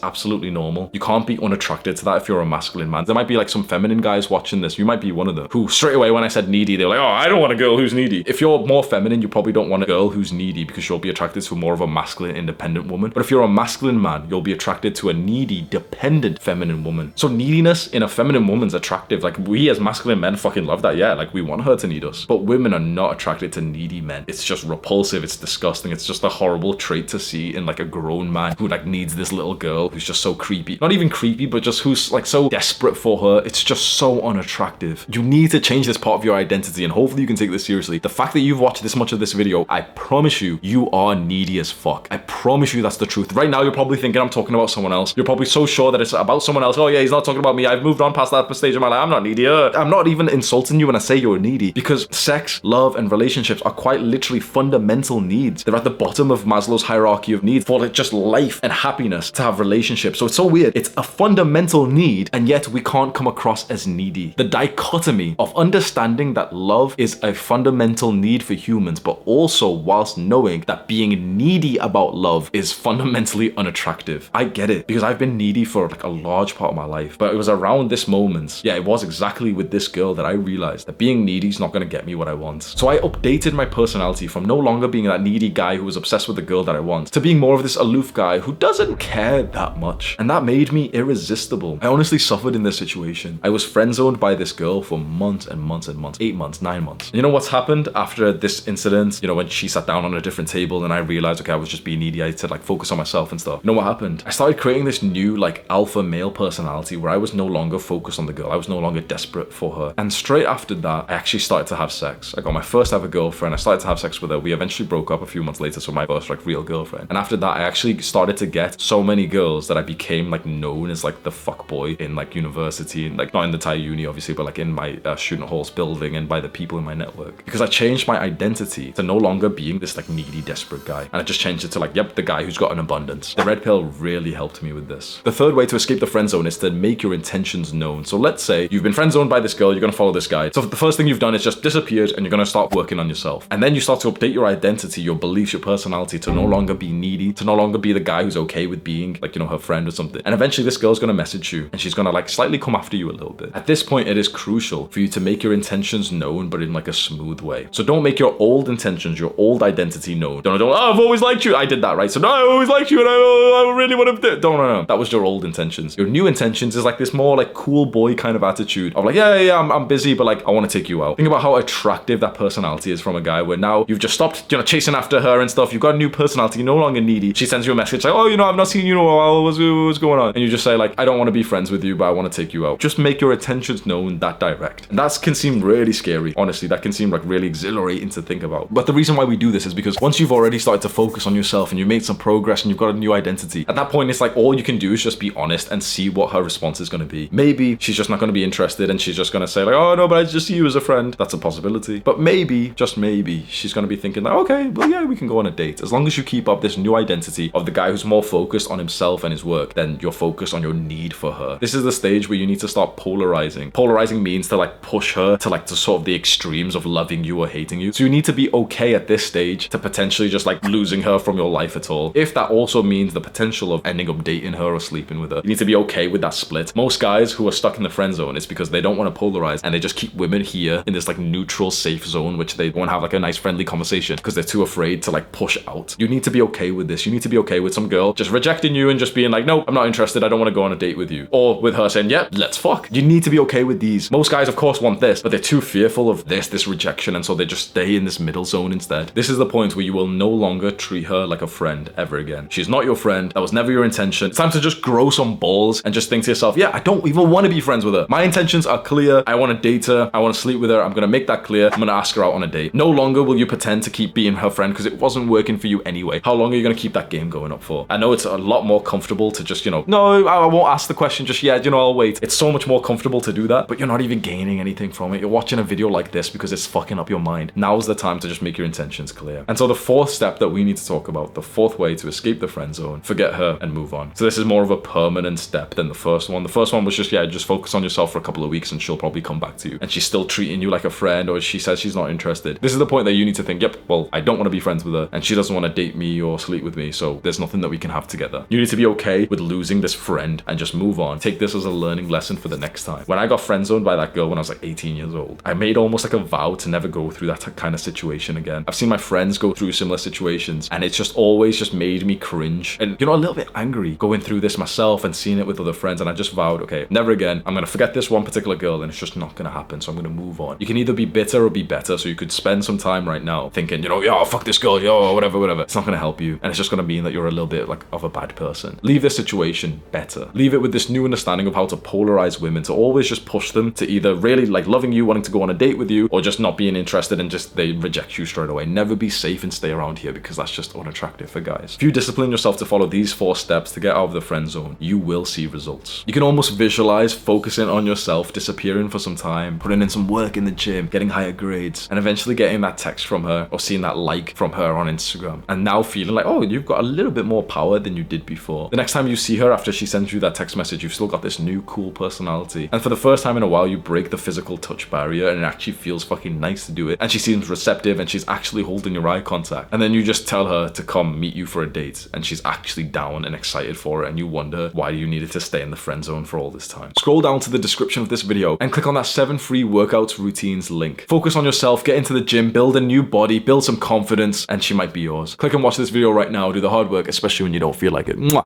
absolutely 0.03 0.49
normal. 0.49 0.89
You 0.93 0.99
can't 0.99 1.27
be 1.27 1.39
unattracted 1.41 1.95
to 1.97 2.05
that 2.05 2.21
if 2.21 2.27
you're 2.27 2.41
a 2.41 2.45
masculine 2.45 2.89
man. 2.89 3.05
There 3.05 3.15
might 3.15 3.27
be 3.27 3.37
like 3.37 3.49
some 3.49 3.63
feminine 3.63 4.01
guys 4.01 4.29
watching 4.29 4.61
this. 4.61 4.77
You 4.77 4.85
might 4.85 5.01
be 5.01 5.11
one 5.11 5.27
of 5.27 5.35
them 5.35 5.47
who 5.51 5.67
straight 5.69 5.95
away 5.95 6.11
when 6.11 6.23
I 6.23 6.27
said 6.27 6.49
needy, 6.49 6.75
they're 6.75 6.87
like, 6.87 6.99
oh, 6.99 7.05
I 7.05 7.27
don't 7.27 7.39
want 7.39 7.53
a 7.53 7.55
girl 7.55 7.77
who's 7.77 7.93
needy. 7.93 8.23
If 8.25 8.41
you're 8.41 8.65
more 8.65 8.83
feminine, 8.83 9.21
you 9.21 9.27
probably 9.27 9.51
don't 9.51 9.69
want 9.69 9.83
a 9.83 9.85
girl 9.85 10.09
who's 10.09 10.33
needy 10.33 10.63
because 10.63 10.89
you'll 10.89 10.99
be 10.99 11.09
attracted 11.09 11.43
to 11.43 11.55
more 11.55 11.73
of 11.73 11.81
a 11.81 11.87
masculine, 11.87 12.35
independent 12.35 12.87
woman. 12.87 13.11
But 13.11 13.21
if 13.21 13.31
you're 13.31 13.43
a 13.43 13.47
masculine 13.47 14.01
man, 14.01 14.27
you'll 14.29 14.41
be 14.41 14.53
attracted 14.53 14.95
to 14.95 15.09
a 15.09 15.13
needy, 15.13 15.61
dependent 15.61 16.39
feminine 16.39 16.83
woman. 16.83 17.13
So 17.15 17.27
neediness 17.27 17.87
in 17.87 18.03
a 18.03 18.07
feminine 18.07 18.47
woman's 18.47 18.73
attractive. 18.73 19.23
Like 19.23 19.37
we 19.37 19.69
as 19.69 19.79
masculine 19.79 20.19
men 20.19 20.35
fucking 20.35 20.65
love 20.65 20.81
that. 20.81 20.97
Yeah, 20.97 21.13
like 21.13 21.33
we 21.33 21.41
want 21.41 21.63
her 21.63 21.75
to 21.77 21.87
need 21.87 22.03
us. 22.03 22.25
But 22.25 22.43
women 22.43 22.73
are 22.73 22.79
not 22.79 23.13
attracted 23.13 23.53
to 23.53 23.61
needy 23.61 24.01
men. 24.01 24.25
It's 24.27 24.43
just 24.43 24.63
repulsive. 24.63 25.23
It's 25.23 25.37
disgusting. 25.37 25.91
It's 25.91 26.05
just 26.05 26.23
a 26.23 26.29
horrible 26.29 26.73
trait 26.73 27.07
to 27.09 27.19
see 27.19 27.55
in 27.55 27.65
like 27.65 27.79
a 27.79 27.85
grown 27.99 28.31
man 28.31 28.55
who 28.57 28.67
like 28.67 28.85
needs 28.85 29.15
this 29.15 29.31
little 29.31 29.53
girl 29.53 29.89
who's 29.89 30.05
just 30.05 30.21
so 30.21 30.33
creepy. 30.33 30.77
Not 30.79 30.91
even 30.91 31.09
creepy, 31.09 31.45
but 31.45 31.63
just 31.63 31.81
who's 31.81 32.11
like 32.11 32.25
so 32.25 32.49
desperate 32.49 32.95
for 32.95 33.17
her. 33.19 33.45
It's 33.45 33.63
just 33.63 33.83
so 34.01 34.21
unattractive. 34.21 35.05
You 35.09 35.21
need 35.21 35.51
to 35.51 35.59
change 35.59 35.85
this 35.85 35.97
part 35.97 36.17
of 36.17 36.23
your 36.23 36.35
identity 36.35 36.83
and 36.85 36.93
hopefully 36.93 37.21
you 37.21 37.27
can 37.27 37.35
take 37.35 37.51
this 37.51 37.65
seriously. 37.65 37.99
The 37.99 38.09
fact 38.09 38.33
that 38.33 38.39
you've 38.39 38.59
watched 38.59 38.83
this 38.83 38.95
much 38.95 39.11
of 39.11 39.19
this 39.19 39.33
video, 39.33 39.65
I 39.67 39.81
promise 39.81 40.39
you, 40.41 40.59
you 40.61 40.89
are 40.91 41.13
needy 41.13 41.59
as 41.59 41.71
fuck. 41.71 42.07
I 42.09 42.17
promise 42.17 42.73
you 42.73 42.81
that's 42.81 42.97
the 42.97 43.05
truth. 43.05 43.33
Right 43.33 43.49
now, 43.49 43.61
you're 43.63 43.73
probably 43.73 43.97
thinking 43.97 44.21
I'm 44.21 44.29
talking 44.29 44.55
about 44.55 44.69
someone 44.69 44.93
else. 44.93 45.15
You're 45.17 45.25
probably 45.25 45.45
so 45.45 45.65
sure 45.65 45.91
that 45.91 46.01
it's 46.01 46.13
about 46.13 46.43
someone 46.43 46.63
else. 46.63 46.77
Oh 46.77 46.87
yeah, 46.87 47.01
he's 47.01 47.11
not 47.11 47.25
talking 47.25 47.39
about 47.39 47.55
me. 47.55 47.65
I've 47.65 47.83
moved 47.83 48.01
on 48.01 48.13
past 48.13 48.31
that 48.31 48.53
stage 48.55 48.75
of 48.75 48.81
my 48.81 48.87
life. 48.87 49.03
I'm 49.03 49.09
not 49.09 49.23
needy. 49.23 49.47
Uh, 49.47 49.71
I'm 49.71 49.89
not 49.89 50.07
even 50.07 50.29
insulting 50.29 50.79
you 50.79 50.87
when 50.87 50.95
I 50.95 50.99
say 50.99 51.15
you're 51.15 51.39
needy 51.39 51.71
because 51.71 52.07
sex, 52.15 52.61
love, 52.63 52.95
and 52.95 53.11
relationships 53.11 53.61
are 53.63 53.71
quite 53.71 53.99
literally 54.01 54.39
fundamental 54.39 55.19
needs. 55.21 55.63
They're 55.63 55.75
at 55.75 55.83
the 55.83 55.89
bottom 55.89 56.31
of 56.31 56.43
Maslow's 56.43 56.83
hierarchy 56.83 57.33
of 57.33 57.43
needs 57.43 57.65
for 57.65 57.79
just 57.93 58.13
life 58.13 58.59
and 58.63 58.71
happiness 58.71 59.31
to 59.31 59.41
have 59.43 59.59
relationships. 59.59 60.19
So 60.19 60.25
it's 60.25 60.35
so 60.35 60.45
weird. 60.45 60.75
It's 60.75 60.91
a 60.97 61.03
fundamental 61.03 61.85
need, 61.85 62.29
and 62.33 62.47
yet 62.47 62.67
we 62.67 62.81
can't 62.81 63.13
come 63.13 63.27
across 63.27 63.69
as 63.69 63.87
needy. 63.87 64.33
The 64.37 64.43
dichotomy 64.43 65.35
of 65.39 65.55
understanding 65.55 66.33
that 66.33 66.53
love 66.53 66.95
is 66.97 67.19
a 67.23 67.33
fundamental 67.33 68.11
need 68.11 68.43
for 68.43 68.53
humans, 68.53 68.99
but 68.99 69.21
also 69.25 69.69
whilst 69.69 70.17
knowing 70.17 70.61
that 70.67 70.87
being 70.87 71.37
needy 71.37 71.77
about 71.77 72.15
love 72.15 72.49
is 72.53 72.71
fundamentally 72.71 73.55
unattractive. 73.55 74.29
I 74.33 74.45
get 74.45 74.69
it 74.69 74.87
because 74.87 75.03
I've 75.03 75.19
been 75.19 75.37
needy 75.37 75.65
for 75.65 75.87
like 75.89 76.03
a 76.03 76.07
large 76.07 76.55
part 76.55 76.71
of 76.71 76.75
my 76.75 76.85
life, 76.85 77.17
but 77.17 77.33
it 77.33 77.37
was 77.37 77.49
around 77.49 77.89
this 77.89 78.07
moment. 78.07 78.61
Yeah, 78.63 78.75
it 78.75 78.85
was 78.85 79.03
exactly 79.03 79.53
with 79.53 79.71
this 79.71 79.87
girl 79.87 80.13
that 80.15 80.25
I 80.25 80.31
realized 80.31 80.87
that 80.87 80.97
being 80.97 81.25
needy 81.25 81.49
is 81.49 81.59
not 81.59 81.71
going 81.71 81.87
to 81.87 81.89
get 81.89 82.05
me 82.05 82.15
what 82.15 82.27
I 82.27 82.33
want. 82.33 82.63
So 82.63 82.87
I 82.87 82.97
updated 82.99 83.53
my 83.53 83.65
personality 83.65 84.27
from 84.27 84.45
no 84.45 84.57
longer 84.57 84.87
being 84.87 85.05
that 85.05 85.21
needy 85.21 85.49
guy 85.49 85.77
who 85.77 85.85
was 85.85 85.95
obsessed 85.95 86.27
with 86.27 86.35
the 86.35 86.41
girl 86.41 86.63
that 86.63 86.75
I 86.75 86.79
want 86.79 87.07
to 87.11 87.21
being 87.21 87.39
more 87.39 87.55
of 87.55 87.63
this 87.63 87.77
aloof 87.79 88.13
guy 88.13 88.39
who 88.39 88.53
doesn't 88.53 88.97
care 88.97 89.43
that 89.43 89.77
much. 89.77 90.15
And 90.19 90.29
that 90.29 90.43
made 90.43 90.71
me 90.71 90.85
irresistible. 90.87 91.79
I 91.81 91.87
honestly 91.87 92.17
suffered 92.17 92.55
in 92.55 92.63
this 92.63 92.77
situation. 92.77 93.39
I 93.43 93.49
was 93.49 93.65
friend 93.65 93.93
zoned 93.93 94.19
by 94.19 94.35
this 94.35 94.51
girl 94.51 94.81
for 94.81 94.97
months 94.97 95.47
and 95.47 95.61
months 95.61 95.87
and 95.87 95.97
months, 95.97 96.17
eight 96.21 96.35
months, 96.35 96.61
nine 96.61 96.83
months. 96.83 97.11
You 97.13 97.21
know 97.21 97.29
what's 97.29 97.49
happened 97.49 97.89
after 97.95 98.31
this 98.31 98.67
incident? 98.67 99.19
You 99.21 99.27
know, 99.27 99.35
when 99.35 99.49
she 99.49 99.67
sat 99.67 99.87
down 99.87 100.05
on 100.05 100.13
a 100.13 100.21
different 100.21 100.49
table 100.49 100.83
and 100.83 100.93
I 100.93 100.99
realized, 100.99 101.41
okay, 101.41 101.53
I 101.53 101.55
was 101.55 101.69
just 101.69 101.83
being 101.83 101.99
needy. 101.99 102.23
I 102.23 102.31
to 102.31 102.47
like 102.47 102.63
focus 102.63 102.91
on 102.91 102.97
myself 102.97 103.31
and 103.31 103.39
stuff. 103.39 103.61
You 103.63 103.67
know 103.67 103.73
what 103.73 103.85
happened? 103.85 104.23
I 104.25 104.31
started 104.31 104.57
creating 104.57 104.85
this 104.85 105.01
new 105.01 105.37
like 105.37 105.65
alpha 105.69 106.03
male 106.03 106.31
personality 106.31 106.97
where 106.97 107.11
I 107.11 107.17
was 107.17 107.33
no 107.33 107.45
longer 107.45 107.79
focused 107.79 108.19
on 108.19 108.25
the 108.25 108.33
girl. 108.33 108.51
I 108.51 108.55
was 108.55 108.69
no 108.69 108.79
longer 108.79 109.01
desperate 109.01 109.53
for 109.53 109.75
her. 109.75 109.93
And 109.97 110.11
straight 110.11 110.45
after 110.45 110.75
that, 110.75 111.05
I 111.09 111.13
actually 111.13 111.39
started 111.39 111.67
to 111.67 111.75
have 111.75 111.91
sex. 111.91 112.33
I 112.37 112.41
got 112.41 112.53
my 112.53 112.61
first 112.61 112.93
ever 112.93 113.07
girlfriend. 113.07 113.53
I 113.53 113.57
started 113.57 113.81
to 113.81 113.87
have 113.87 113.99
sex 113.99 114.21
with 114.21 114.31
her. 114.31 114.39
We 114.39 114.53
eventually 114.53 114.87
broke 114.87 115.11
up 115.11 115.21
a 115.21 115.25
few 115.25 115.43
months 115.43 115.59
later, 115.59 115.79
so 115.79 115.91
my 115.91 116.05
first 116.05 116.29
like 116.29 116.45
real 116.45 116.63
girlfriend. 116.63 117.07
And 117.09 117.17
after 117.17 117.37
that, 117.37 117.57
I 117.57 117.61
actually 117.69 118.01
started 118.01 118.35
to 118.37 118.47
get 118.47 118.81
so 118.81 119.03
many 119.03 119.27
girls 119.27 119.67
that 119.67 119.77
I 119.77 119.83
became 119.83 120.31
like 120.31 120.43
known 120.43 120.89
as 120.89 121.03
like 121.03 121.21
the 121.21 121.29
fuck 121.29 121.67
boy 121.67 121.89
in 121.99 122.15
like 122.15 122.33
university 122.33 123.05
and 123.05 123.15
like 123.15 123.31
not 123.31 123.43
in 123.43 123.51
the 123.51 123.57
entire 123.57 123.75
uni 123.75 124.07
obviously, 124.07 124.33
but 124.33 124.47
like 124.47 124.57
in 124.57 124.71
my 124.73 124.99
uh, 125.05 125.15
student 125.15 125.47
halls 125.47 125.69
building 125.69 126.15
and 126.15 126.27
by 126.27 126.39
the 126.39 126.49
people 126.49 126.79
in 126.79 126.83
my 126.83 126.95
network. 126.95 127.45
Because 127.45 127.61
I 127.61 127.67
changed 127.67 128.07
my 128.07 128.19
identity 128.19 128.91
to 128.93 129.03
no 129.03 129.17
longer 129.17 129.49
being 129.49 129.77
this 129.77 129.95
like 129.97 130.09
needy, 130.09 130.41
desperate 130.41 130.83
guy. 130.83 131.03
And 131.13 131.21
I 131.21 131.23
just 131.23 131.39
changed 131.39 131.63
it 131.63 131.71
to 131.73 131.79
like, 131.79 131.95
yep, 131.95 132.15
the 132.15 132.23
guy 132.23 132.43
who's 132.43 132.57
got 132.57 132.71
an 132.71 132.79
abundance. 132.79 133.35
The 133.35 133.43
red 133.43 133.61
pill 133.61 133.83
really 133.83 134.33
helped 134.33 134.63
me 134.63 134.73
with 134.73 134.87
this. 134.87 135.21
The 135.23 135.31
third 135.31 135.53
way 135.53 135.67
to 135.67 135.75
escape 135.75 135.99
the 135.99 136.07
friend 136.07 136.27
zone 136.27 136.47
is 136.47 136.57
to 136.57 136.71
make 136.71 137.03
your 137.03 137.13
intentions 137.13 137.71
known. 137.71 138.03
So 138.03 138.17
let's 138.17 138.41
say 138.41 138.67
you've 138.71 138.81
been 138.81 138.93
friend 138.93 139.11
zoned 139.11 139.29
by 139.29 139.41
this 139.41 139.53
girl, 139.53 139.73
you're 139.73 139.81
gonna 139.81 139.93
follow 139.93 140.11
this 140.11 140.25
guy. 140.25 140.49
So 140.49 140.61
the 140.61 140.75
first 140.75 140.97
thing 140.97 141.05
you've 141.05 141.19
done 141.19 141.35
is 141.35 141.43
just 141.43 141.61
disappeared 141.61 142.13
and 142.13 142.25
you're 142.25 142.31
gonna 142.31 142.47
start 142.47 142.71
working 142.71 142.99
on 142.99 143.09
yourself. 143.09 143.47
And 143.51 143.61
then 143.61 143.75
you 143.75 143.81
start 143.81 143.99
to 144.01 144.11
update 144.11 144.33
your 144.33 144.47
identity, 144.47 145.01
your 145.03 145.15
beliefs, 145.15 145.53
your 145.53 145.61
personality 145.61 146.17
to 146.17 146.31
no 146.31 146.45
longer 146.45 146.73
be 146.73 146.91
needy, 146.91 147.31
to 147.33 147.43
no 147.43 147.58
longer 147.59 147.77
be 147.77 147.93
the 147.93 147.99
guy 147.99 148.23
who's 148.23 148.37
okay 148.37 148.67
with 148.67 148.83
being 148.83 149.17
like, 149.21 149.35
you 149.35 149.39
know, 149.39 149.47
her 149.47 149.57
friend 149.57 149.87
or 149.87 149.91
something. 149.91 150.21
And 150.25 150.33
eventually 150.33 150.65
this 150.65 150.77
girl's 150.77 150.99
gonna 150.99 151.13
message 151.13 151.53
you 151.53 151.69
and 151.71 151.79
she's 151.79 151.93
gonna 151.93 152.11
like 152.11 152.29
slightly 152.29 152.57
come 152.57 152.75
after 152.75 152.97
you 152.97 153.09
a 153.09 153.13
little 153.13 153.33
bit. 153.33 153.51
At 153.53 153.67
this 153.67 153.83
point, 153.83 154.07
it 154.07 154.17
is 154.17 154.27
crucial 154.27 154.87
for 154.87 154.99
you 154.99 155.07
to 155.09 155.19
make 155.19 155.43
your 155.43 155.53
intentions 155.53 156.11
known, 156.11 156.49
but 156.49 156.61
in 156.61 156.73
like 156.73 156.87
a 156.87 156.93
smooth 156.93 157.41
way. 157.41 157.67
So 157.71 157.83
don't 157.83 158.03
make 158.03 158.19
your 158.19 158.35
old 158.39 158.69
intentions, 158.69 159.19
your 159.19 159.33
old 159.37 159.63
identity 159.63 160.15
known. 160.15 160.41
Don't, 160.41 160.57
don't, 160.59 160.71
oh, 160.71 160.91
I've 160.93 160.99
always 160.99 161.21
liked 161.21 161.45
you. 161.45 161.55
I 161.55 161.65
did 161.65 161.81
that, 161.81 161.97
right? 161.97 162.11
So 162.11 162.19
no, 162.19 162.29
I 162.29 162.41
always 162.41 162.69
liked 162.69 162.91
you 162.91 162.99
and 162.99 163.09
I, 163.09 163.13
I 163.13 163.75
really 163.75 163.95
want 163.95 164.21
to, 164.21 164.39
don't, 164.39 164.57
no, 164.57 164.79
no. 164.79 164.85
That 164.85 164.97
was 164.97 165.11
your 165.11 165.25
old 165.25 165.45
intentions. 165.45 165.97
Your 165.97 166.07
new 166.07 166.27
intentions 166.27 166.75
is 166.75 166.85
like 166.85 166.97
this 166.97 167.13
more 167.13 167.37
like 167.37 167.53
cool 167.53 167.85
boy 167.85 168.15
kind 168.15 168.35
of 168.35 168.43
attitude 168.43 168.95
of 168.95 169.05
like, 169.05 169.15
yeah, 169.15 169.35
yeah, 169.35 169.41
yeah 169.41 169.59
I'm, 169.59 169.71
I'm 169.71 169.87
busy, 169.87 170.13
but 170.13 170.25
like, 170.25 170.47
I 170.47 170.51
want 170.51 170.69
to 170.69 170.79
take 170.79 170.89
you 170.89 171.03
out. 171.03 171.17
Think 171.17 171.27
about 171.27 171.41
how 171.41 171.55
attractive 171.55 172.19
that 172.21 172.33
personality 172.33 172.91
is 172.91 173.01
from 173.01 173.15
a 173.15 173.21
guy 173.21 173.41
where 173.41 173.57
now 173.57 173.85
you've 173.87 173.99
just 173.99 174.13
stopped, 174.13 174.51
you 174.51 174.57
know, 174.57 174.63
chasing 174.63 174.95
after 174.95 175.21
her 175.21 175.39
and 175.39 175.49
stuff. 175.49 175.73
You've 175.73 175.81
got 175.81 175.95
a 175.95 175.97
new 175.97 176.09
personality, 176.09 176.59
you're 176.59 176.65
no 176.65 176.77
longer 176.77 177.01
needy. 177.01 177.33
She 177.33 177.45
sends 177.49 177.65
you 177.65 177.73
a 177.73 177.75
message 177.75 178.03
like, 178.03 178.13
oh, 178.13 178.27
you 178.27 178.37
know, 178.37 178.45
I've 178.45 178.55
not 178.55 178.67
seen 178.67 178.85
you 178.85 178.93
in 178.93 178.99
a 178.99 179.03
while. 179.03 179.43
What's, 179.43 179.57
what's 179.59 179.97
going 179.97 180.19
on? 180.19 180.29
And 180.35 180.43
you 180.43 180.49
just 180.49 180.63
say 180.63 180.75
like, 180.75 180.93
I 180.97 181.05
don't 181.05 181.17
want 181.17 181.27
to 181.27 181.31
be 181.31 181.43
friends 181.43 181.71
with 181.71 181.83
you, 181.83 181.95
but 181.95 182.05
I 182.05 182.11
want 182.11 182.31
to 182.31 182.41
take 182.41 182.53
you 182.53 182.67
out. 182.67 182.79
Just 182.79 182.97
make 182.97 183.21
your 183.21 183.33
intentions 183.33 183.85
known 183.85 184.19
that 184.19 184.39
direct. 184.39 184.87
And 184.89 184.99
that 184.99 185.19
can 185.21 185.35
seem 185.35 185.61
really 185.61 185.93
scary. 185.93 186.33
Honestly, 186.37 186.67
that 186.67 186.81
can 186.81 186.91
seem 186.91 187.09
like 187.09 187.21
really 187.25 187.47
exhilarating 187.47 188.09
to 188.09 188.21
think 188.21 188.43
about. 188.43 188.73
But 188.73 188.85
the 188.85 188.93
reason 188.93 189.15
why 189.15 189.25
we 189.25 189.37
do 189.37 189.51
this 189.51 189.65
is 189.65 189.73
because 189.73 189.97
once 190.01 190.19
you've 190.19 190.31
already 190.31 190.59
started 190.59 190.81
to 190.83 190.89
focus 190.89 191.25
on 191.27 191.35
yourself 191.35 191.71
and 191.71 191.79
you've 191.79 191.87
made 191.87 192.05
some 192.05 192.17
progress 192.17 192.63
and 192.63 192.69
you've 192.69 192.77
got 192.77 192.89
a 192.89 192.97
new 192.97 193.13
identity, 193.13 193.65
at 193.67 193.75
that 193.75 193.89
point, 193.89 194.09
it's 194.09 194.21
like 194.21 194.35
all 194.37 194.55
you 194.55 194.63
can 194.63 194.77
do 194.77 194.93
is 194.93 195.03
just 195.03 195.19
be 195.19 195.31
honest 195.35 195.71
and 195.71 195.83
see 195.83 196.09
what 196.09 196.31
her 196.31 196.43
response 196.43 196.79
is 196.79 196.89
going 196.89 197.01
to 197.01 197.07
be. 197.07 197.29
Maybe 197.31 197.77
she's 197.79 197.95
just 197.95 198.09
not 198.09 198.19
going 198.19 198.29
to 198.29 198.33
be 198.33 198.43
interested 198.43 198.89
and 198.89 199.01
she's 199.01 199.15
just 199.15 199.31
going 199.31 199.41
to 199.41 199.47
say 199.47 199.63
like, 199.63 199.75
oh 199.75 199.95
no, 199.95 200.07
but 200.07 200.19
I 200.19 200.23
just 200.23 200.47
see 200.47 200.55
you 200.55 200.65
as 200.65 200.75
a 200.75 200.81
friend. 200.81 201.13
That's 201.15 201.33
a 201.33 201.37
possibility. 201.37 201.99
But 201.99 202.19
maybe, 202.19 202.69
just 202.71 202.97
maybe, 202.97 203.45
she's 203.49 203.73
going 203.73 203.83
to 203.83 203.89
be 203.89 203.95
thinking 203.95 204.23
like, 204.23 204.33
okay, 204.33 204.67
well 204.67 204.89
yeah, 204.89 205.03
we 205.03 205.15
can 205.15 205.27
go 205.27 205.39
on 205.39 205.45
a 205.45 205.51
date. 205.51 205.81
As 205.81 205.91
long 205.91 206.05
as 206.07 206.17
you 206.17 206.23
keep 206.23 206.47
up 206.47 206.61
this 206.61 206.77
new 206.77 206.95
identity 206.95 207.38
of 207.53 207.65
the 207.65 207.71
guy 207.71 207.89
who's 207.91 208.05
more 208.05 208.23
focused 208.23 208.69
on 208.69 208.77
himself 208.79 209.23
and 209.23 209.31
his 209.31 209.43
work 209.43 209.73
than 209.73 209.99
you're 210.01 210.11
focused 210.11 210.53
on 210.53 210.61
your 210.61 210.73
need 210.73 211.13
for 211.13 211.31
her. 211.31 211.57
This 211.59 211.73
is 211.73 211.83
the 211.83 211.91
stage 211.91 212.27
where 212.27 212.37
you 212.37 212.47
need 212.47 212.59
to 212.59 212.67
start 212.67 212.97
polarizing. 212.97 213.71
Polarizing 213.71 214.21
means 214.21 214.47
to 214.49 214.57
like 214.57 214.81
push 214.81 215.13
her 215.13 215.37
to 215.37 215.49
like 215.49 215.65
to 215.67 215.75
sort 215.75 216.01
of 216.01 216.05
the 216.05 216.15
extremes 216.15 216.75
of 216.75 216.85
loving 216.85 217.23
you 217.23 217.39
or 217.39 217.47
hating 217.47 217.79
you. 217.79 217.91
So 217.91 218.03
you 218.03 218.09
need 218.09 218.25
to 218.25 218.33
be 218.33 218.51
okay 218.53 218.95
at 218.95 219.07
this 219.07 219.25
stage 219.25 219.69
to 219.69 219.79
potentially 219.79 220.29
just 220.29 220.45
like 220.45 220.63
losing 220.63 221.01
her 221.03 221.19
from 221.19 221.37
your 221.37 221.49
life 221.49 221.75
at 221.75 221.89
all. 221.89 222.11
If 222.15 222.33
that 222.33 222.49
also 222.51 222.83
means 222.83 223.13
the 223.13 223.21
potential 223.21 223.73
of 223.73 223.85
ending 223.85 224.09
up 224.09 224.23
dating 224.23 224.53
her 224.53 224.73
or 224.73 224.79
sleeping 224.79 225.19
with 225.19 225.31
her, 225.31 225.41
you 225.43 225.49
need 225.49 225.59
to 225.59 225.65
be 225.65 225.75
okay 225.75 226.07
with 226.07 226.21
that 226.21 226.33
split. 226.33 226.75
Most 226.75 226.99
guys 226.99 227.31
who 227.31 227.47
are 227.47 227.51
stuck 227.51 227.77
in 227.77 227.83
the 227.83 227.89
friend 227.89 228.13
zone 228.13 228.37
is 228.37 228.45
because 228.45 228.69
they 228.69 228.81
don't 228.81 228.97
want 228.97 229.13
to 229.13 229.19
polarize 229.19 229.61
and 229.63 229.73
they 229.73 229.79
just 229.79 229.95
keep 229.95 230.13
women 230.15 230.41
here 230.41 230.83
in 230.87 230.93
this 230.93 231.07
like 231.07 231.17
neutral, 231.17 231.71
safe 231.71 232.05
zone, 232.05 232.37
which 232.37 232.55
they 232.55 232.69
want 232.69 232.89
to 232.89 232.93
have 232.93 233.01
like 233.01 233.13
a 233.13 233.19
nice 233.19 233.37
friendly 233.37 233.63
conversation 233.63 234.15
because 234.15 234.35
they're 234.35 234.43
too 234.43 234.63
afraid 234.63 235.01
to 235.03 235.11
like 235.11 235.31
push 235.31 235.57
out. 235.67 235.95
You 235.99 236.07
need 236.07 236.23
to 236.23 236.31
be 236.31 236.41
okay 236.43 236.71
with 236.71 236.87
this. 236.87 237.05
You 237.05 237.11
need 237.11 237.18
to 237.21 237.29
be 237.29 237.37
okay 237.39 237.59
with 237.59 237.73
some 237.73 237.89
girl 237.89 238.13
just 238.13 238.31
rejecting 238.31 238.75
you 238.75 238.89
and 238.89 238.99
just 238.99 239.15
being 239.15 239.31
like, 239.31 239.45
no, 239.45 239.63
I'm 239.67 239.73
not 239.73 239.87
interested. 239.87 240.23
I 240.23 240.29
don't 240.29 240.39
want 240.39 240.49
to 240.49 240.55
go 240.55 240.63
on 240.63 240.71
a 240.71 240.75
date 240.75 240.97
with 240.97 241.11
you. 241.11 241.27
Or 241.31 241.59
with 241.61 241.75
her 241.75 241.89
saying, 241.89 242.09
yeah, 242.09 242.27
let's 242.31 242.57
fuck. 242.57 242.87
You 242.91 243.01
need 243.01 243.23
to 243.23 243.29
be 243.29 243.39
okay 243.39 243.63
with 243.63 243.79
these. 243.79 244.11
Most 244.11 244.31
guys, 244.31 244.47
of 244.47 244.55
course, 244.55 244.81
want 244.81 244.99
this, 244.99 245.21
but 245.21 245.29
they're 245.29 245.39
too 245.39 245.61
fearful 245.61 246.09
of 246.09 246.27
this, 246.27 246.47
this 246.47 246.67
rejection, 246.67 247.15
and 247.15 247.25
so 247.25 247.35
they 247.35 247.45
just 247.45 247.69
stay 247.69 247.95
in 247.95 248.05
this 248.05 248.19
middle 248.19 248.45
zone 248.45 248.71
instead. 248.71 249.09
This 249.09 249.29
is 249.29 249.37
the 249.37 249.45
point 249.45 249.75
where 249.75 249.85
you 249.85 249.93
will 249.93 250.07
no 250.07 250.29
longer 250.29 250.71
treat 250.71 251.05
her 251.05 251.25
like 251.25 251.41
a 251.41 251.47
friend 251.47 251.91
ever 251.97 252.17
again. 252.17 252.47
She's 252.49 252.69
not 252.69 252.85
your 252.85 252.95
friend. 252.95 253.31
That 253.31 253.41
was 253.41 253.53
never 253.53 253.71
your 253.71 253.83
intention. 253.83 254.27
It's 254.27 254.37
time 254.37 254.51
to 254.51 254.59
just 254.59 254.81
grow 254.81 255.09
some 255.09 255.37
balls 255.37 255.81
and 255.81 255.93
just 255.93 256.09
think 256.09 256.23
to 256.25 256.31
yourself, 256.31 256.57
yeah, 256.57 256.71
I 256.73 256.79
don't 256.79 257.05
even 257.07 257.29
want 257.29 257.45
to 257.45 257.49
be 257.49 257.61
friends 257.61 257.85
with 257.85 257.93
her. 257.93 258.05
My 258.09 258.23
intentions 258.23 258.65
are 258.65 258.81
clear. 258.81 259.23
I 259.27 259.35
want 259.35 259.51
to 259.51 259.59
date 259.59 259.85
her. 259.85 260.09
I 260.13 260.19
want 260.19 260.33
to 260.35 260.39
sleep 260.39 260.59
with 260.59 260.69
her. 260.69 260.81
I'm 260.81 260.91
going 260.91 261.01
to 261.01 261.07
make 261.07 261.27
that 261.27 261.43
clear. 261.43 261.69
I'm 261.71 261.79
going 261.79 261.87
to 261.87 261.93
ask 261.93 262.15
her 262.15 262.23
out 262.23 262.33
on 262.33 262.43
a 262.43 262.47
date. 262.47 262.73
No 262.73 262.89
longer 262.89 263.23
will 263.23 263.37
you 263.37 263.45
pretend 263.45 263.83
to 263.83 263.89
keep 263.89 264.13
being 264.13 264.35
her 264.35 264.49
friend 264.49 264.73
because 264.73 264.85
it 264.85 264.99
wasn't 264.99 265.29
working 265.29 265.57
for 265.57 265.67
you 265.67 265.81
anyway. 265.83 266.21
How 266.23 266.33
long 266.33 266.53
are 266.53 266.55
you 266.55 266.63
going 266.63 266.75
to 266.75 266.81
keep 266.81 266.93
that 266.93 267.08
game 267.09 267.29
going 267.29 267.51
up 267.51 267.63
for? 267.63 267.85
I 267.89 267.97
know 267.97 268.13
it's 268.13 268.25
a 268.25 268.37
lot 268.37 268.65
more 268.65 268.81
comfortable 268.81 269.31
to 269.31 269.43
just, 269.43 269.65
you 269.65 269.71
know, 269.71 269.83
no, 269.87 270.27
I 270.27 270.45
won't 270.45 270.69
ask 270.69 270.87
the 270.87 270.93
question 270.93 271.25
just 271.25 271.43
yet, 271.43 271.65
you 271.65 271.71
know, 271.71 271.79
I'll 271.79 271.93
wait. 271.93 272.19
It's 272.21 272.35
so 272.35 272.51
much 272.51 272.67
more 272.67 272.81
comfortable 272.81 273.21
to 273.21 273.33
do 273.33 273.47
that, 273.47 273.67
but 273.67 273.79
you're 273.79 273.87
not 273.87 274.01
even 274.01 274.19
gaining 274.19 274.59
anything 274.59 274.91
from 274.91 275.13
it. 275.13 275.21
You're 275.21 275.29
watching 275.29 275.59
a 275.59 275.63
video 275.63 275.87
like 275.87 276.11
this 276.11 276.29
because 276.29 276.51
it's 276.51 276.65
fucking 276.65 276.99
up 276.99 277.09
your 277.09 277.19
mind. 277.19 277.51
Now's 277.55 277.85
the 277.85 277.95
time 277.95 278.19
to 278.19 278.27
just 278.27 278.41
make 278.41 278.57
your 278.57 278.65
intentions 278.65 279.11
clear. 279.11 279.45
And 279.47 279.57
so 279.57 279.67
the 279.67 279.75
fourth 279.75 280.09
step 280.09 280.39
that 280.39 280.49
we 280.49 280.63
need 280.63 280.77
to 280.77 280.85
talk 280.85 281.07
about, 281.07 281.33
the 281.33 281.41
fourth 281.41 281.79
way 281.79 281.95
to 281.95 282.07
escape 282.07 282.39
the 282.39 282.47
friend 282.47 282.73
zone, 282.73 283.01
forget 283.01 283.35
her 283.35 283.57
and 283.61 283.73
move 283.73 283.93
on. 283.93 284.15
So 284.15 284.25
this 284.25 284.37
is 284.37 284.45
more 284.45 284.63
of 284.63 284.71
a 284.71 284.77
permanent 284.77 285.39
step 285.39 285.75
than 285.75 285.87
the 285.87 285.93
first 285.93 286.29
one. 286.29 286.43
The 286.43 286.49
first 286.49 286.73
one 286.73 286.85
was 286.85 286.95
just, 286.95 287.11
yeah, 287.11 287.25
just 287.25 287.45
focus 287.45 287.73
on 287.73 287.83
yourself 287.83 288.11
for 288.11 288.17
a 288.19 288.21
couple 288.21 288.43
of 288.43 288.49
weeks 288.49 288.71
and 288.71 288.81
she'll 288.81 288.97
probably 288.97 289.21
come 289.21 289.39
back 289.39 289.57
to 289.57 289.69
you. 289.69 289.77
And 289.81 289.91
she's 289.91 290.05
still 290.05 290.25
treating 290.25 290.61
you 290.61 290.69
like 290.69 290.85
a 290.85 290.89
friend 290.89 291.29
or 291.29 291.39
she 291.41 291.59
says 291.59 291.79
she's 291.79 291.95
not 291.95 292.09
interested. 292.09 292.59
This 292.61 292.71
is 292.71 292.79
the 292.79 292.85
point 292.85 293.05
that 293.05 293.13
you 293.13 293.25
need 293.25 293.35
to 293.35 293.43
think, 293.43 293.61
yep, 293.61 293.77
well, 293.87 294.09
I 294.13 294.21
don't 294.21 294.37
want 294.37 294.45
to 294.47 294.51
be 294.51 294.59
friends 294.59 294.83
with 294.83 294.93
her 294.93 295.09
and 295.11 295.23
she 295.23 295.35
doesn't 295.35 295.53
want 295.53 295.65
to 295.65 295.73
date 295.73 295.95
me 295.95 296.21
or 296.21 296.39
sleep 296.39 296.63
with 296.63 296.75
me, 296.75 296.91
so 296.99 297.19
there's 297.23 297.39
nothing 297.39 297.61
that 297.61 297.69
we 297.69 297.77
can 297.77 297.91
have 297.91 298.07
together. 298.07 298.45
You 298.49 298.59
need 298.59 298.69
to 298.69 298.75
be 298.75 298.85
okay 298.87 299.25
with 299.25 299.39
losing 299.39 299.79
this 299.79 299.93
friend 299.93 300.43
and 300.47 300.59
just 300.59 300.75
move 300.75 300.99
on. 300.99 301.17
Take 301.19 301.39
this 301.39 301.55
as 301.55 301.63
a 301.63 301.69
learning 301.69 302.09
lesson 302.09 302.35
for 302.35 302.49
the 302.49 302.57
next 302.57 302.83
time. 302.83 303.05
When 303.05 303.17
I 303.17 303.25
got 303.25 303.39
friend 303.39 303.65
zoned 303.65 303.85
by 303.85 303.95
that 303.95 304.13
girl 304.13 304.27
when 304.27 304.37
I 304.37 304.41
was 304.41 304.49
like 304.49 304.59
18 304.61 304.97
years 304.97 305.15
old, 305.15 305.41
I 305.45 305.53
made 305.53 305.77
almost 305.77 306.03
like 306.03 306.13
a 306.13 306.19
vow 306.19 306.55
to 306.55 306.69
never 306.69 306.89
go 306.89 307.09
through 307.09 307.27
that 307.27 307.55
kind 307.55 307.73
of 307.73 307.79
situation 307.79 308.35
again. 308.35 308.65
I've 308.67 308.75
seen 308.75 308.89
my 308.89 308.97
friends 308.97 309.37
go 309.37 309.53
through 309.53 309.71
similar 309.71 309.97
situations 309.97 310.67
and 310.71 310.83
it's 310.83 310.97
just 310.97 311.15
always 311.15 311.57
just 311.57 311.73
made 311.73 312.05
me 312.05 312.17
cringe 312.17 312.77
and, 312.81 312.99
you 312.99 313.05
know, 313.05 313.15
a 313.15 313.21
little 313.23 313.33
bit 313.33 313.47
angry 313.55 313.95
going 313.95 314.19
through 314.19 314.41
this 314.41 314.57
myself 314.57 315.05
and 315.05 315.15
seeing 315.15 315.39
it 315.39 315.47
with 315.47 315.61
other 315.61 315.73
friends. 315.73 316.01
And 316.01 316.09
I 316.09 316.13
just 316.13 316.33
vowed, 316.33 316.61
okay, 316.63 316.85
never 316.89 317.11
again. 317.11 317.41
I'm 317.45 317.53
going 317.53 317.65
to 317.65 317.71
forget 317.71 317.93
this 317.93 318.09
one 318.09 318.25
particular 318.25 318.57
girl 318.57 318.81
and 318.81 318.89
it's 318.91 318.99
just 318.99 319.15
not 319.15 319.35
going 319.35 319.45
to 319.45 319.51
happen. 319.51 319.79
So 319.79 319.91
I'm 319.91 319.97
going 319.97 320.13
to 320.13 320.21
move 320.21 320.41
on. 320.41 320.57
You 320.59 320.67
can 320.67 320.75
either 320.75 320.93
be 320.93 321.05
bitter 321.05 321.45
or 321.45 321.49
be 321.49 321.63
better. 321.63 321.97
So 321.97 322.09
you 322.09 322.15
could 322.15 322.33
spend 322.33 322.65
some 322.65 322.77
time 322.77 323.07
right 323.07 323.23
now 323.23 323.49
thinking, 323.51 323.83
you 323.83 323.89
know, 323.89 324.01
yeah, 324.01 324.21
fuck 324.25 324.43
this 324.43 324.57
girl, 324.57 324.81
yo, 324.81 325.13
whatever, 325.13 325.39
whatever. 325.39 325.61
It's 325.61 325.75
not 325.75 325.85
going 325.85 325.93
to 325.93 325.99
help 325.99 326.19
you. 326.19 326.39
And 326.41 326.49
it's 326.49 326.57
just 326.57 326.69
going 326.69 326.79
to 326.79 326.88
mean 326.89 327.03
that 327.03 327.13
you're 327.13 327.27
a 327.27 327.37
little 327.37 327.53
bit 327.57 327.69
like 327.69 327.85
of 327.93 328.03
a 328.03 328.09
bad 328.09 328.35
person. 328.35 328.79
Leave 328.81 329.03
this 329.03 329.15
situation 329.15 329.81
better. 329.91 330.29
Leave 330.33 330.53
it 330.53 330.61
with 330.63 330.73
this 330.73 330.89
new 330.89 331.05
understanding 331.05 331.47
of 331.47 331.55
how 331.55 331.65
to 331.67 331.77
polarize 331.77 332.41
women, 332.41 332.63
to 332.63 332.73
always 332.73 333.07
just 333.07 333.25
push 333.25 333.51
them 333.51 333.71
to 333.73 333.85
either 333.87 334.15
really 334.15 334.45
like 334.45 334.67
loving 334.67 334.91
you, 334.91 335.05
wanting 335.05 335.23
to 335.23 335.31
go 335.31 335.43
on 335.43 335.49
a 335.49 335.53
date 335.53 335.77
with 335.77 335.91
you, 335.91 336.07
or 336.11 336.21
just 336.21 336.39
not 336.39 336.57
being 336.57 336.75
interested 336.75 337.19
and 337.19 337.31
just 337.31 337.55
they 337.55 337.71
reject 337.71 338.17
you 338.17 338.25
straight 338.25 338.49
away. 338.49 338.65
Never 338.65 338.95
be 338.95 339.09
safe 339.09 339.43
and 339.43 339.53
stay 339.53 339.71
around 339.71 339.99
here 339.99 340.11
because 340.11 340.37
that's 340.37 340.51
just 340.51 340.75
unattractive 340.75 341.29
for 341.29 341.41
guys. 341.41 341.75
If 341.75 341.83
you 341.83 341.91
discipline 341.91 342.31
yourself 342.31 342.57
to 342.57 342.65
follow 342.65 342.87
these 342.87 343.13
four 343.13 343.35
steps 343.35 343.71
to 343.73 343.79
get 343.79 343.95
out 343.95 344.05
of 344.05 344.13
the 344.13 344.21
friend 344.21 344.49
zone, 344.49 344.75
you 344.79 344.97
will 344.97 345.25
see 345.25 345.47
results. 345.47 346.03
You 346.07 346.13
can 346.13 346.23
almost 346.23 346.57
visualize 346.57 347.13
focusing 347.13 347.69
on 347.69 347.85
yourself, 347.85 348.33
disappearing 348.33 348.89
for 348.89 348.99
some 348.99 349.15
time, 349.15 349.59
putting 349.59 349.81
in 349.81 349.89
some 349.89 350.07
work 350.07 350.37
in 350.37 350.45
the 350.45 350.51
gym, 350.51 350.87
getting 350.87 351.09
higher 351.09 351.31
grades, 351.31 351.87
and 351.89 351.99
eventually 351.99 352.35
getting 352.35 352.61
that 352.61 352.77
text 352.77 353.05
from 353.05 353.23
her 353.23 353.47
or 353.51 353.59
seeing 353.59 353.81
that 353.81 353.97
like 353.97 354.35
from 354.35 354.51
her 354.53 354.73
on 354.73 354.87
Instagram. 354.87 355.43
And 355.49 355.63
now 355.63 355.83
feeling 355.83 356.15
like, 356.15 356.25
oh, 356.25 356.41
you've 356.41 356.65
got 356.65 356.78
a 356.79 356.83
little 356.83 357.11
bit 357.11 357.25
more 357.25 357.43
power 357.43 357.77
than 357.77 357.95
you 357.97 358.03
did 358.03 358.25
before. 358.25 358.69
The 358.69 358.77
next 358.77 358.93
time 358.93 359.07
you 359.07 359.17
see 359.17 359.35
her 359.37 359.51
after 359.51 359.71
she 359.71 359.85
sends 359.85 360.13
you 360.13 360.19
that 360.21 360.33
text 360.33 360.55
message, 360.55 360.81
you've 360.81 360.93
still 360.93 361.07
got 361.07 361.21
this 361.21 361.37
new 361.37 361.61
cool 361.63 361.91
personality. 361.91 362.69
And 362.71 362.81
for 362.81 362.89
the 362.89 362.95
first 362.95 363.21
time 363.21 363.35
in 363.35 363.43
a 363.43 363.47
while, 363.47 363.67
you 363.67 363.77
break 363.77 364.09
the 364.09 364.17
physical 364.17 364.57
touch 364.57 364.89
barrier 364.89 365.29
and 365.29 365.41
it 365.41 365.43
actually 365.43 365.73
feels 365.73 366.03
fucking 366.05 366.39
nice 366.39 366.65
to 366.67 366.71
do 366.71 366.87
it. 366.89 366.97
And 367.01 367.11
she 367.11 367.19
seems 367.19 367.49
receptive 367.49 367.99
and 367.99 368.09
she's 368.09 368.27
actually 368.27 368.63
holding 368.63 368.93
your 368.93 369.07
eye 369.07 369.19
contact. 369.21 369.73
And 369.73 369.81
then 369.81 369.93
you 369.93 370.03
just 370.03 370.27
tell 370.27 370.47
her 370.47 370.69
to 370.69 370.83
come 370.83 371.19
meet 371.19 371.35
you 371.35 371.45
for 371.45 371.63
a 371.63 371.69
date 371.69 372.07
and 372.13 372.25
she's 372.25 372.43
actually 372.45 372.85
down 372.85 373.25
and 373.25 373.35
excited 373.35 373.77
for 373.77 374.03
it. 374.03 374.09
And 374.09 374.17
you 374.17 374.25
wonder 374.25 374.69
why 374.71 374.91
you 374.91 375.05
needed 375.05 375.31
to 375.33 375.41
stay 375.41 375.61
in 375.61 375.71
the 375.71 375.75
friend 375.75 376.03
zone 376.05 376.23
for 376.23 376.39
all 376.39 376.49
this 376.49 376.67
time. 376.67 376.93
Scroll 376.97 377.19
down 377.19 377.41
to 377.41 377.49
the 377.49 377.59
description 377.59 378.01
of 378.01 378.09
this 378.09 378.21
video 378.21 378.57
and 378.61 378.71
click 378.71 378.87
on 378.87 378.93
that 378.93 379.05
seven 379.05 379.37
free 379.37 379.63
workouts 379.63 380.17
routines 380.17 380.71
link. 380.71 381.05
Focus 381.09 381.35
on 381.35 381.43
yourself, 381.43 381.83
get 381.83 381.97
into 381.97 382.13
the 382.13 382.21
gym, 382.21 382.51
build 382.51 382.77
a 382.77 382.81
new 382.81 383.03
body, 383.03 383.37
build 383.39 383.65
some 383.65 383.77
confidence, 383.77 384.45
and 384.45 384.63
she 384.63 384.73
might 384.73 384.93
be 384.93 385.01
yours. 385.01 385.35
Click 385.35 385.53
and 385.53 385.61
watch 385.61 385.75
this 385.75 385.89
video 385.89 386.11
right 386.11 386.31
now. 386.31 386.51
Do 386.53 386.61
hard 386.69 386.89
work, 386.89 387.07
especially 387.07 387.43
when 387.45 387.53
you 387.53 387.59
don't 387.59 387.75
feel 387.75 387.91
like 387.91 388.07
it. 388.07 388.17
Mwah. 388.17 388.33